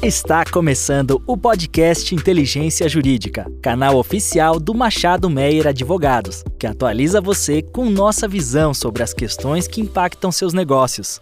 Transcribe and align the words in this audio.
Está 0.00 0.44
começando 0.44 1.20
o 1.26 1.36
podcast 1.36 2.14
Inteligência 2.14 2.88
Jurídica, 2.88 3.50
canal 3.60 3.96
oficial 3.96 4.60
do 4.60 4.72
Machado 4.72 5.28
Meyer 5.28 5.66
Advogados, 5.66 6.44
que 6.56 6.68
atualiza 6.68 7.20
você 7.20 7.62
com 7.62 7.90
nossa 7.90 8.28
visão 8.28 8.72
sobre 8.72 9.02
as 9.02 9.12
questões 9.12 9.66
que 9.66 9.80
impactam 9.80 10.30
seus 10.30 10.52
negócios. 10.52 11.20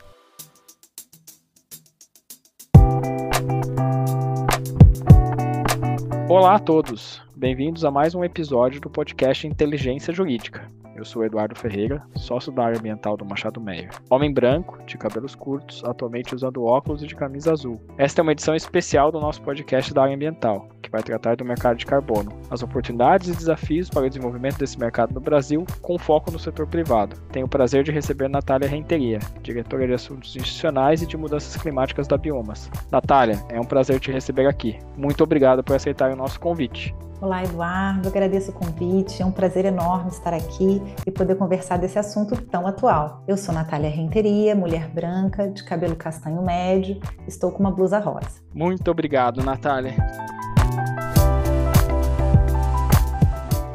Olá 6.28 6.56
a 6.56 6.58
todos, 6.58 7.22
bem-vindos 7.36 7.84
a 7.84 7.90
mais 7.90 8.14
um 8.14 8.24
episódio 8.24 8.80
do 8.80 8.88
podcast 8.88 9.46
Inteligência 9.46 10.10
Jurídica. 10.10 10.72
Eu 10.96 11.04
sou 11.04 11.22
Eduardo 11.22 11.54
Ferreira, 11.54 12.02
sócio 12.14 12.50
da 12.50 12.64
área 12.64 12.78
ambiental 12.78 13.14
do 13.14 13.26
Machado 13.26 13.60
Meyer. 13.60 13.90
Homem 14.08 14.32
branco, 14.32 14.82
de 14.86 14.96
cabelos 14.96 15.34
curtos, 15.34 15.84
atualmente 15.84 16.34
usando 16.34 16.64
óculos 16.64 17.02
e 17.02 17.06
de 17.06 17.14
camisa 17.14 17.52
azul. 17.52 17.78
Esta 17.98 18.20
é 18.20 18.22
uma 18.22 18.32
edição 18.32 18.54
especial 18.54 19.12
do 19.12 19.20
nosso 19.20 19.42
podcast 19.42 19.92
da 19.92 20.04
área 20.04 20.16
ambiental, 20.16 20.66
que 20.80 20.90
vai 20.90 21.02
tratar 21.02 21.36
do 21.36 21.44
mercado 21.44 21.76
de 21.76 21.84
carbono, 21.84 22.32
as 22.48 22.62
oportunidades 22.62 23.28
e 23.28 23.36
desafios 23.36 23.90
para 23.90 24.06
o 24.06 24.08
desenvolvimento 24.08 24.56
desse 24.56 24.80
mercado 24.80 25.12
no 25.12 25.20
Brasil, 25.20 25.66
com 25.82 25.98
foco 25.98 26.30
no 26.30 26.38
setor 26.38 26.66
privado. 26.66 27.20
Tenho 27.30 27.44
o 27.44 27.50
prazer 27.50 27.84
de 27.84 27.92
receber 27.92 28.30
Natália 28.30 28.66
Renteria, 28.66 29.18
diretora 29.42 29.86
de 29.86 29.92
assuntos 29.92 30.34
institucionais 30.34 31.02
e 31.02 31.06
de 31.06 31.18
mudanças 31.18 31.60
climáticas 31.60 32.08
da 32.08 32.16
Biomas. 32.16 32.70
Natália, 32.90 33.44
é 33.50 33.60
um 33.60 33.64
prazer 33.64 34.00
te 34.00 34.10
receber 34.10 34.46
aqui. 34.46 34.78
Muito 34.96 35.22
obrigado 35.22 35.62
por 35.62 35.76
aceitar 35.76 36.10
o 36.10 36.16
nosso 36.16 36.40
convite. 36.40 36.94
Olá, 37.18 37.42
Eduardo. 37.42 38.08
Agradeço 38.08 38.50
o 38.50 38.54
convite. 38.54 39.22
É 39.22 39.24
um 39.24 39.32
prazer 39.32 39.64
enorme 39.64 40.10
estar 40.10 40.34
aqui 40.34 40.82
e 41.06 41.10
poder 41.10 41.34
conversar 41.36 41.78
desse 41.78 41.98
assunto 41.98 42.36
tão 42.42 42.66
atual. 42.66 43.24
Eu 43.26 43.38
sou 43.38 43.54
Natália 43.54 43.88
Renteria, 43.88 44.54
mulher 44.54 44.90
branca, 44.90 45.48
de 45.48 45.64
cabelo 45.64 45.96
castanho 45.96 46.42
médio. 46.42 47.00
Estou 47.26 47.50
com 47.50 47.60
uma 47.60 47.70
blusa 47.70 47.98
rosa. 47.98 48.42
Muito 48.52 48.90
obrigado, 48.90 49.42
Natália. 49.42 49.94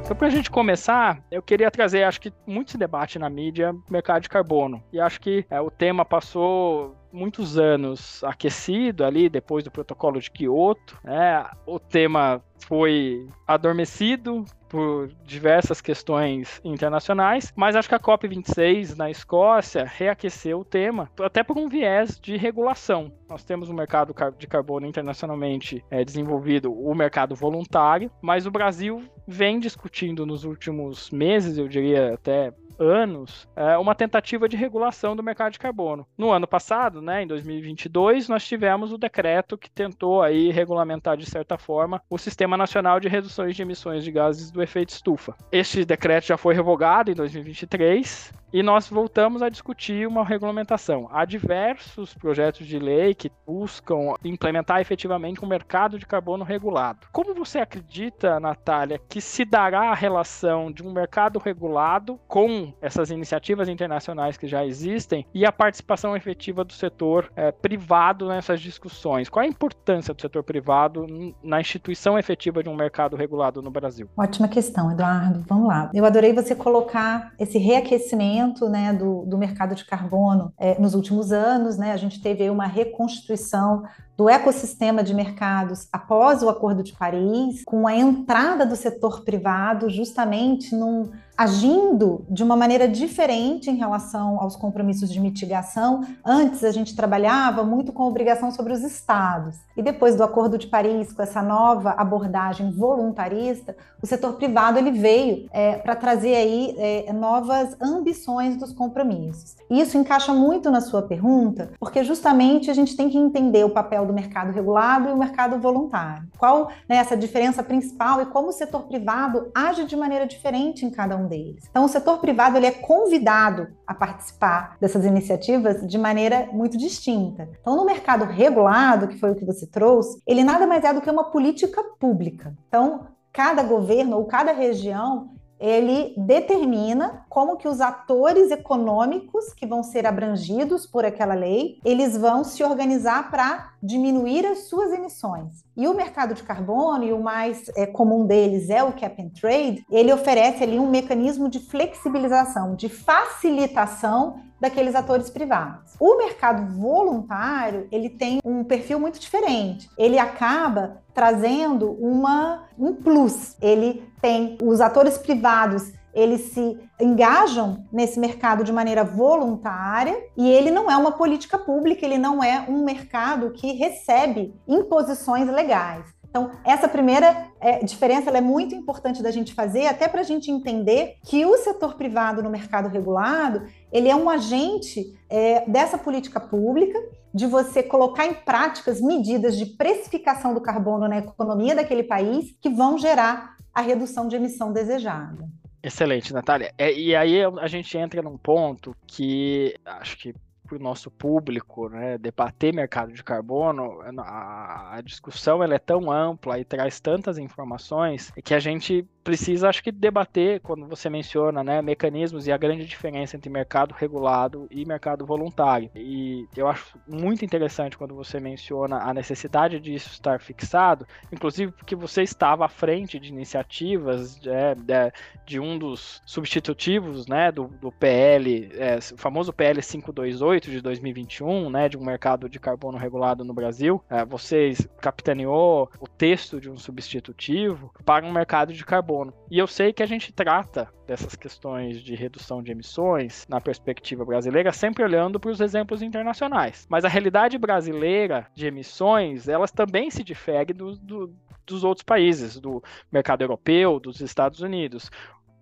Então, 0.03 0.15
para 0.15 0.27
a 0.27 0.31
gente 0.31 0.51
começar, 0.51 1.23
eu 1.31 1.41
queria 1.41 1.71
trazer, 1.71 2.03
acho 2.03 2.21
que 2.21 2.31
muito 2.45 2.69
se 2.69 2.77
debate 2.77 3.17
na 3.17 3.29
mídia, 3.29 3.73
mercado 3.89 4.21
de 4.21 4.29
carbono. 4.29 4.83
E 4.93 4.99
acho 4.99 5.19
que 5.19 5.45
é, 5.49 5.59
o 5.59 5.71
tema 5.71 6.05
passou 6.05 6.95
muitos 7.11 7.57
anos 7.57 8.23
aquecido 8.23 9.03
ali 9.03 9.29
depois 9.29 9.63
do 9.63 9.71
protocolo 9.71 10.19
de 10.19 10.31
Kyoto. 10.31 10.97
Né? 11.03 11.45
O 11.65 11.79
tema 11.79 12.41
foi 12.67 13.27
adormecido 13.47 14.45
por 14.69 15.09
diversas 15.25 15.81
questões 15.81 16.61
internacionais, 16.63 17.51
mas 17.57 17.75
acho 17.75 17.89
que 17.89 17.95
a 17.95 17.99
COP26 17.99 18.95
na 18.95 19.09
Escócia 19.09 19.83
reaqueceu 19.85 20.61
o 20.61 20.65
tema, 20.65 21.09
até 21.19 21.43
por 21.43 21.57
um 21.57 21.67
viés 21.67 22.17
de 22.17 22.37
regulação. 22.37 23.11
Nós 23.27 23.43
temos 23.43 23.69
um 23.69 23.73
mercado 23.73 24.15
de 24.37 24.47
carbono 24.47 24.87
internacionalmente 24.87 25.83
é, 25.91 26.05
desenvolvido, 26.05 26.71
o 26.71 26.95
mercado 26.95 27.35
voluntário, 27.35 28.09
mas 28.21 28.45
o 28.45 28.51
Brasil 28.51 29.03
vem 29.27 29.59
discutindo 29.59 30.25
nos 30.25 30.45
últimos 30.45 31.11
meses, 31.11 31.57
eu 31.57 31.67
diria 31.67 32.13
até 32.13 32.53
anos 32.79 33.47
é, 33.55 33.77
uma 33.77 33.95
tentativa 33.95 34.47
de 34.47 34.57
regulação 34.57 35.15
do 35.15 35.23
mercado 35.23 35.53
de 35.53 35.59
carbono. 35.59 36.05
No 36.17 36.31
ano 36.31 36.47
passado, 36.47 37.01
né, 37.01 37.23
em 37.23 37.27
2022, 37.27 38.27
nós 38.29 38.45
tivemos 38.45 38.91
o 38.91 38.97
decreto 38.97 39.57
que 39.57 39.69
tentou 39.69 40.21
aí 40.21 40.51
regulamentar 40.51 41.17
de 41.17 41.25
certa 41.25 41.57
forma 41.57 42.01
o 42.09 42.17
Sistema 42.17 42.57
Nacional 42.57 42.99
de 42.99 43.07
Reduções 43.07 43.55
de 43.55 43.61
Emissões 43.61 44.03
de 44.03 44.11
Gases 44.11 44.51
do 44.51 44.61
Efeito 44.61 44.89
Estufa. 44.89 45.35
Este 45.51 45.85
decreto 45.85 46.27
já 46.27 46.37
foi 46.37 46.53
revogado 46.53 47.11
em 47.11 47.15
2023 47.15 48.33
e 48.53 48.61
nós 48.61 48.89
voltamos 48.89 49.41
a 49.41 49.49
discutir 49.49 50.07
uma 50.07 50.25
regulamentação. 50.25 51.07
Há 51.11 51.25
diversos 51.25 52.13
projetos 52.13 52.67
de 52.67 52.77
lei 52.77 53.13
que 53.13 53.31
buscam 53.45 54.13
implementar 54.23 54.81
efetivamente 54.81 55.43
um 55.43 55.47
mercado 55.47 55.97
de 55.97 56.05
carbono 56.05 56.43
regulado. 56.43 57.07
Como 57.11 57.33
você 57.33 57.59
acredita, 57.59 58.39
Natália, 58.39 58.99
que 59.09 59.21
se 59.21 59.45
dará 59.45 59.91
a 59.91 59.95
relação 59.95 60.71
de 60.71 60.83
um 60.83 60.91
mercado 60.91 61.39
regulado 61.39 62.19
com 62.27 62.73
essas 62.81 63.09
iniciativas 63.09 63.69
internacionais 63.69 64.37
que 64.37 64.47
já 64.47 64.65
existem 64.65 65.25
e 65.33 65.45
a 65.45 65.51
participação 65.51 66.15
efetiva 66.15 66.63
do 66.63 66.73
setor 66.73 67.31
é, 67.35 67.51
privado 67.51 68.27
nessas 68.27 68.59
discussões? 68.59 69.29
Qual 69.29 69.43
a 69.43 69.47
importância 69.47 70.13
do 70.13 70.21
setor 70.21 70.43
privado 70.43 71.05
na 71.43 71.61
instituição 71.61 72.17
efetiva 72.17 72.61
de 72.61 72.69
um 72.69 72.75
mercado 72.75 73.15
regulado 73.15 73.61
no 73.61 73.71
Brasil? 73.71 74.09
Ótima 74.17 74.47
questão, 74.47 74.91
Eduardo. 74.91 75.43
Vamos 75.47 75.67
lá. 75.67 75.89
Eu 75.93 76.05
adorei 76.05 76.33
você 76.33 76.55
colocar 76.55 77.33
esse 77.39 77.57
reaquecimento 77.57 78.40
né, 78.69 78.93
do, 78.93 79.25
do 79.25 79.37
mercado 79.37 79.75
de 79.75 79.85
carbono 79.85 80.53
é, 80.57 80.79
nos 80.79 80.93
últimos 80.93 81.31
anos. 81.31 81.77
Né, 81.77 81.91
a 81.91 81.97
gente 81.97 82.21
teve 82.21 82.49
uma 82.49 82.65
reconstituição 82.65 83.83
do 84.17 84.29
ecossistema 84.29 85.03
de 85.03 85.13
mercados 85.13 85.87
após 85.91 86.43
o 86.43 86.49
Acordo 86.49 86.83
de 86.83 86.93
Paris, 86.93 87.63
com 87.65 87.87
a 87.87 87.95
entrada 87.95 88.65
do 88.65 88.75
setor 88.75 89.23
privado 89.23 89.89
justamente 89.89 90.75
num 90.75 91.09
agindo 91.41 92.23
de 92.29 92.43
uma 92.43 92.55
maneira 92.55 92.87
diferente 92.87 93.67
em 93.67 93.75
relação 93.75 94.39
aos 94.39 94.55
compromissos 94.55 95.11
de 95.11 95.19
mitigação. 95.19 96.05
Antes 96.23 96.63
a 96.63 96.71
gente 96.71 96.95
trabalhava 96.95 97.63
muito 97.63 97.91
com 97.91 98.03
obrigação 98.03 98.51
sobre 98.51 98.73
os 98.73 98.83
estados. 98.83 99.55
E 99.75 99.81
depois 99.81 100.15
do 100.15 100.23
Acordo 100.23 100.55
de 100.55 100.67
Paris, 100.67 101.11
com 101.11 101.23
essa 101.23 101.41
nova 101.41 101.95
abordagem 101.97 102.71
voluntarista, 102.71 103.75
o 103.99 104.05
setor 104.05 104.33
privado 104.33 104.77
ele 104.77 104.91
veio 104.91 105.47
é, 105.51 105.77
para 105.77 105.95
trazer 105.95 106.35
aí 106.35 106.75
é, 106.77 107.11
novas 107.11 107.75
ambições 107.81 108.55
dos 108.55 108.71
compromissos. 108.71 109.55
E 109.67 109.81
isso 109.81 109.97
encaixa 109.97 110.33
muito 110.33 110.69
na 110.69 110.79
sua 110.79 111.01
pergunta, 111.01 111.71
porque 111.79 112.03
justamente 112.03 112.69
a 112.69 112.73
gente 112.73 112.95
tem 112.95 113.09
que 113.09 113.17
entender 113.17 113.63
o 113.63 113.69
papel 113.71 114.05
do 114.05 114.13
mercado 114.13 114.51
regulado 114.51 115.09
e 115.09 115.11
o 115.11 115.17
mercado 115.17 115.57
voluntário. 115.59 116.27
Qual 116.37 116.69
né, 116.87 116.97
essa 116.97 117.17
diferença 117.17 117.63
principal 117.63 118.21
e 118.21 118.25
como 118.27 118.49
o 118.49 118.51
setor 118.51 118.83
privado 118.83 119.49
age 119.55 119.85
de 119.85 119.95
maneira 119.95 120.27
diferente 120.27 120.85
em 120.85 120.91
cada 120.91 121.15
um 121.17 121.30
deles. 121.31 121.63
Então, 121.69 121.85
o 121.85 121.87
setor 121.87 122.19
privado 122.19 122.57
ele 122.57 122.65
é 122.65 122.71
convidado 122.71 123.69
a 123.87 123.93
participar 123.93 124.77
dessas 124.79 125.05
iniciativas 125.05 125.87
de 125.87 125.97
maneira 125.97 126.49
muito 126.51 126.77
distinta. 126.77 127.49
Então, 127.61 127.75
no 127.75 127.85
mercado 127.85 128.25
regulado, 128.25 129.07
que 129.07 129.17
foi 129.17 129.31
o 129.31 129.35
que 129.35 129.45
você 129.45 129.65
trouxe, 129.65 130.21
ele 130.27 130.43
nada 130.43 130.67
mais 130.67 130.83
é 130.83 130.93
do 130.93 131.01
que 131.01 131.09
uma 131.09 131.31
política 131.31 131.81
pública. 131.99 132.53
Então, 132.67 133.07
cada 133.31 133.63
governo 133.63 134.17
ou 134.17 134.25
cada 134.25 134.51
região 134.51 135.29
ele 135.61 136.15
determina 136.17 137.23
como 137.29 137.55
que 137.55 137.67
os 137.67 137.79
atores 137.79 138.49
econômicos 138.49 139.53
que 139.53 139.67
vão 139.67 139.83
ser 139.83 140.07
abrangidos 140.07 140.87
por 140.87 141.05
aquela 141.05 141.35
lei, 141.35 141.79
eles 141.85 142.17
vão 142.17 142.43
se 142.43 142.63
organizar 142.63 143.29
para 143.29 143.71
diminuir 143.81 144.43
as 144.43 144.67
suas 144.67 144.91
emissões. 144.91 145.63
E 145.75 145.87
o 145.87 145.93
mercado 145.93 146.33
de 146.33 146.43
carbono, 146.43 147.03
e 147.03 147.13
o 147.13 147.21
mais 147.21 147.69
é, 147.75 147.85
comum 147.85 148.25
deles 148.25 148.69
é 148.69 148.83
o 148.83 148.91
cap 148.91 149.21
and 149.21 149.29
trade, 149.29 149.85
ele 149.89 150.11
oferece 150.11 150.63
ali 150.63 150.77
um 150.77 150.89
mecanismo 150.89 151.49
de 151.49 151.59
flexibilização, 151.59 152.75
de 152.75 152.89
facilitação 152.89 154.41
daqueles 154.59 154.93
atores 154.93 155.29
privados. 155.29 155.95
O 155.99 156.17
mercado 156.17 156.71
voluntário, 156.77 157.87
ele 157.91 158.09
tem 158.09 158.39
um 158.45 158.63
perfil 158.63 158.99
muito 158.99 159.19
diferente. 159.19 159.89
Ele 159.97 160.19
acaba 160.19 161.01
trazendo 161.13 161.91
uma 161.93 162.65
um 162.77 162.93
plus. 162.93 163.55
Ele 163.61 164.03
tem 164.21 164.57
os 164.61 164.81
atores 164.81 165.17
privados 165.17 165.91
eles 166.13 166.53
se 166.53 166.77
engajam 166.99 167.85
nesse 167.91 168.19
mercado 168.19 168.63
de 168.63 168.71
maneira 168.71 169.03
voluntária 169.03 170.15
e 170.37 170.49
ele 170.49 170.71
não 170.71 170.89
é 170.89 170.97
uma 170.97 171.11
política 171.11 171.57
pública, 171.57 172.05
ele 172.05 172.17
não 172.17 172.43
é 172.43 172.65
um 172.67 172.83
mercado 172.83 173.51
que 173.51 173.73
recebe 173.73 174.53
imposições 174.67 175.47
legais. 175.49 176.05
Então, 176.31 176.49
essa 176.63 176.87
primeira 176.87 177.49
é, 177.59 177.83
diferença 177.83 178.29
é 178.29 178.39
muito 178.39 178.73
importante 178.73 179.21
da 179.21 179.31
gente 179.31 179.53
fazer, 179.53 179.87
até 179.87 180.07
para 180.07 180.21
a 180.21 180.23
gente 180.23 180.49
entender 180.49 181.17
que 181.25 181.45
o 181.45 181.57
setor 181.57 181.95
privado 181.95 182.41
no 182.41 182.49
mercado 182.49 182.87
regulado 182.87 183.63
ele 183.91 184.07
é 184.07 184.15
um 184.15 184.29
agente 184.29 185.13
é, 185.29 185.69
dessa 185.69 185.97
política 185.97 186.39
pública 186.39 186.97
de 187.33 187.45
você 187.45 187.83
colocar 187.83 188.25
em 188.25 188.33
práticas 188.33 189.01
medidas 189.01 189.57
de 189.57 189.65
precificação 189.65 190.53
do 190.53 190.61
carbono 190.61 191.07
na 191.07 191.17
economia 191.17 191.75
daquele 191.75 192.03
país 192.03 192.55
que 192.61 192.69
vão 192.69 192.97
gerar 192.97 193.57
a 193.73 193.81
redução 193.81 194.29
de 194.29 194.37
emissão 194.37 194.71
desejada. 194.71 195.49
Excelente, 195.83 196.31
Natália. 196.33 196.73
É, 196.77 196.93
e 196.93 197.15
aí 197.15 197.43
a 197.43 197.67
gente 197.67 197.97
entra 197.97 198.21
num 198.21 198.37
ponto 198.37 198.95
que 199.07 199.75
acho 199.85 200.17
que 200.17 200.33
para 200.71 200.77
o 200.77 200.81
nosso 200.81 201.11
público, 201.11 201.89
né, 201.89 202.17
debater 202.17 202.73
mercado 202.73 203.11
de 203.11 203.21
carbono, 203.21 203.99
a, 204.19 204.95
a, 204.95 205.01
discussão 205.01 205.61
é 205.61 205.77
tão 205.77 206.09
ampla 206.09 206.59
e 206.59 206.63
traz 206.63 206.99
tantas 207.01 207.37
informações 207.37 208.31
que 208.43 208.53
a 208.53 208.59
gente 208.59 209.05
precisa, 209.23 209.69
acho 209.69 209.83
que, 209.83 209.91
debater 209.91 210.59
quando 210.61 210.87
você 210.87 211.09
menciona 211.09 211.63
né, 211.63 211.81
mecanismos 211.81 212.47
e 212.47 212.51
a 212.51 212.57
grande 212.57 212.85
diferença 212.85 213.35
entre 213.35 213.49
mercado 213.49 213.93
regulado 213.93 214.67
e 214.69 214.85
mercado 214.85 215.25
voluntário. 215.25 215.89
E 215.95 216.47
eu 216.55 216.67
acho 216.67 216.97
muito 217.07 217.45
interessante 217.45 217.97
quando 217.97 218.15
você 218.15 218.39
menciona 218.39 218.97
a 218.97 219.13
necessidade 219.13 219.79
disso 219.79 220.09
estar 220.09 220.39
fixado, 220.39 221.05
inclusive 221.31 221.71
porque 221.71 221.95
você 221.95 222.23
estava 222.23 222.65
à 222.65 222.69
frente 222.69 223.19
de 223.19 223.29
iniciativas 223.29 224.39
de, 224.39 224.49
é, 224.49 224.75
de, 224.75 225.13
de 225.45 225.59
um 225.59 225.77
dos 225.77 226.21
substitutivos 226.25 227.27
né, 227.27 227.51
do, 227.51 227.67
do 227.67 227.91
PL, 227.91 228.71
é, 228.73 228.99
famoso 229.01 229.53
PL 229.53 229.81
528 229.81 230.71
de 230.71 230.81
2021, 230.81 231.69
né, 231.69 231.89
de 231.89 231.97
um 231.97 232.03
mercado 232.03 232.49
de 232.49 232.59
carbono 232.59 232.97
regulado 232.97 233.43
no 233.43 233.53
Brasil. 233.53 234.03
É, 234.09 234.25
vocês 234.25 234.87
capitaneou 234.99 235.89
o 235.99 236.07
texto 236.07 236.59
de 236.59 236.69
um 236.69 236.77
substitutivo 236.77 237.93
para 238.05 238.25
um 238.25 238.31
mercado 238.31 238.73
de 238.73 238.83
carbono. 238.85 239.10
E 239.49 239.57
eu 239.57 239.67
sei 239.67 239.91
que 239.93 240.03
a 240.03 240.05
gente 240.05 240.31
trata 240.31 240.87
dessas 241.05 241.35
questões 241.35 242.01
de 242.01 242.15
redução 242.15 242.63
de 242.63 242.71
emissões 242.71 243.45
na 243.49 243.59
perspectiva 243.59 244.23
brasileira, 244.23 244.71
sempre 244.71 245.03
olhando 245.03 245.39
para 245.39 245.51
os 245.51 245.59
exemplos 245.59 246.01
internacionais. 246.01 246.87
Mas 246.89 247.03
a 247.03 247.09
realidade 247.09 247.57
brasileira 247.57 248.47
de 248.53 248.67
emissões, 248.67 249.47
elas 249.47 249.71
também 249.71 250.09
se 250.09 250.23
diferem 250.23 250.75
do, 250.75 250.95
do, 250.95 251.33
dos 251.65 251.83
outros 251.83 252.03
países, 252.03 252.59
do 252.59 252.83
mercado 253.11 253.41
europeu, 253.41 253.99
dos 253.99 254.21
Estados 254.21 254.61
Unidos. 254.61 255.09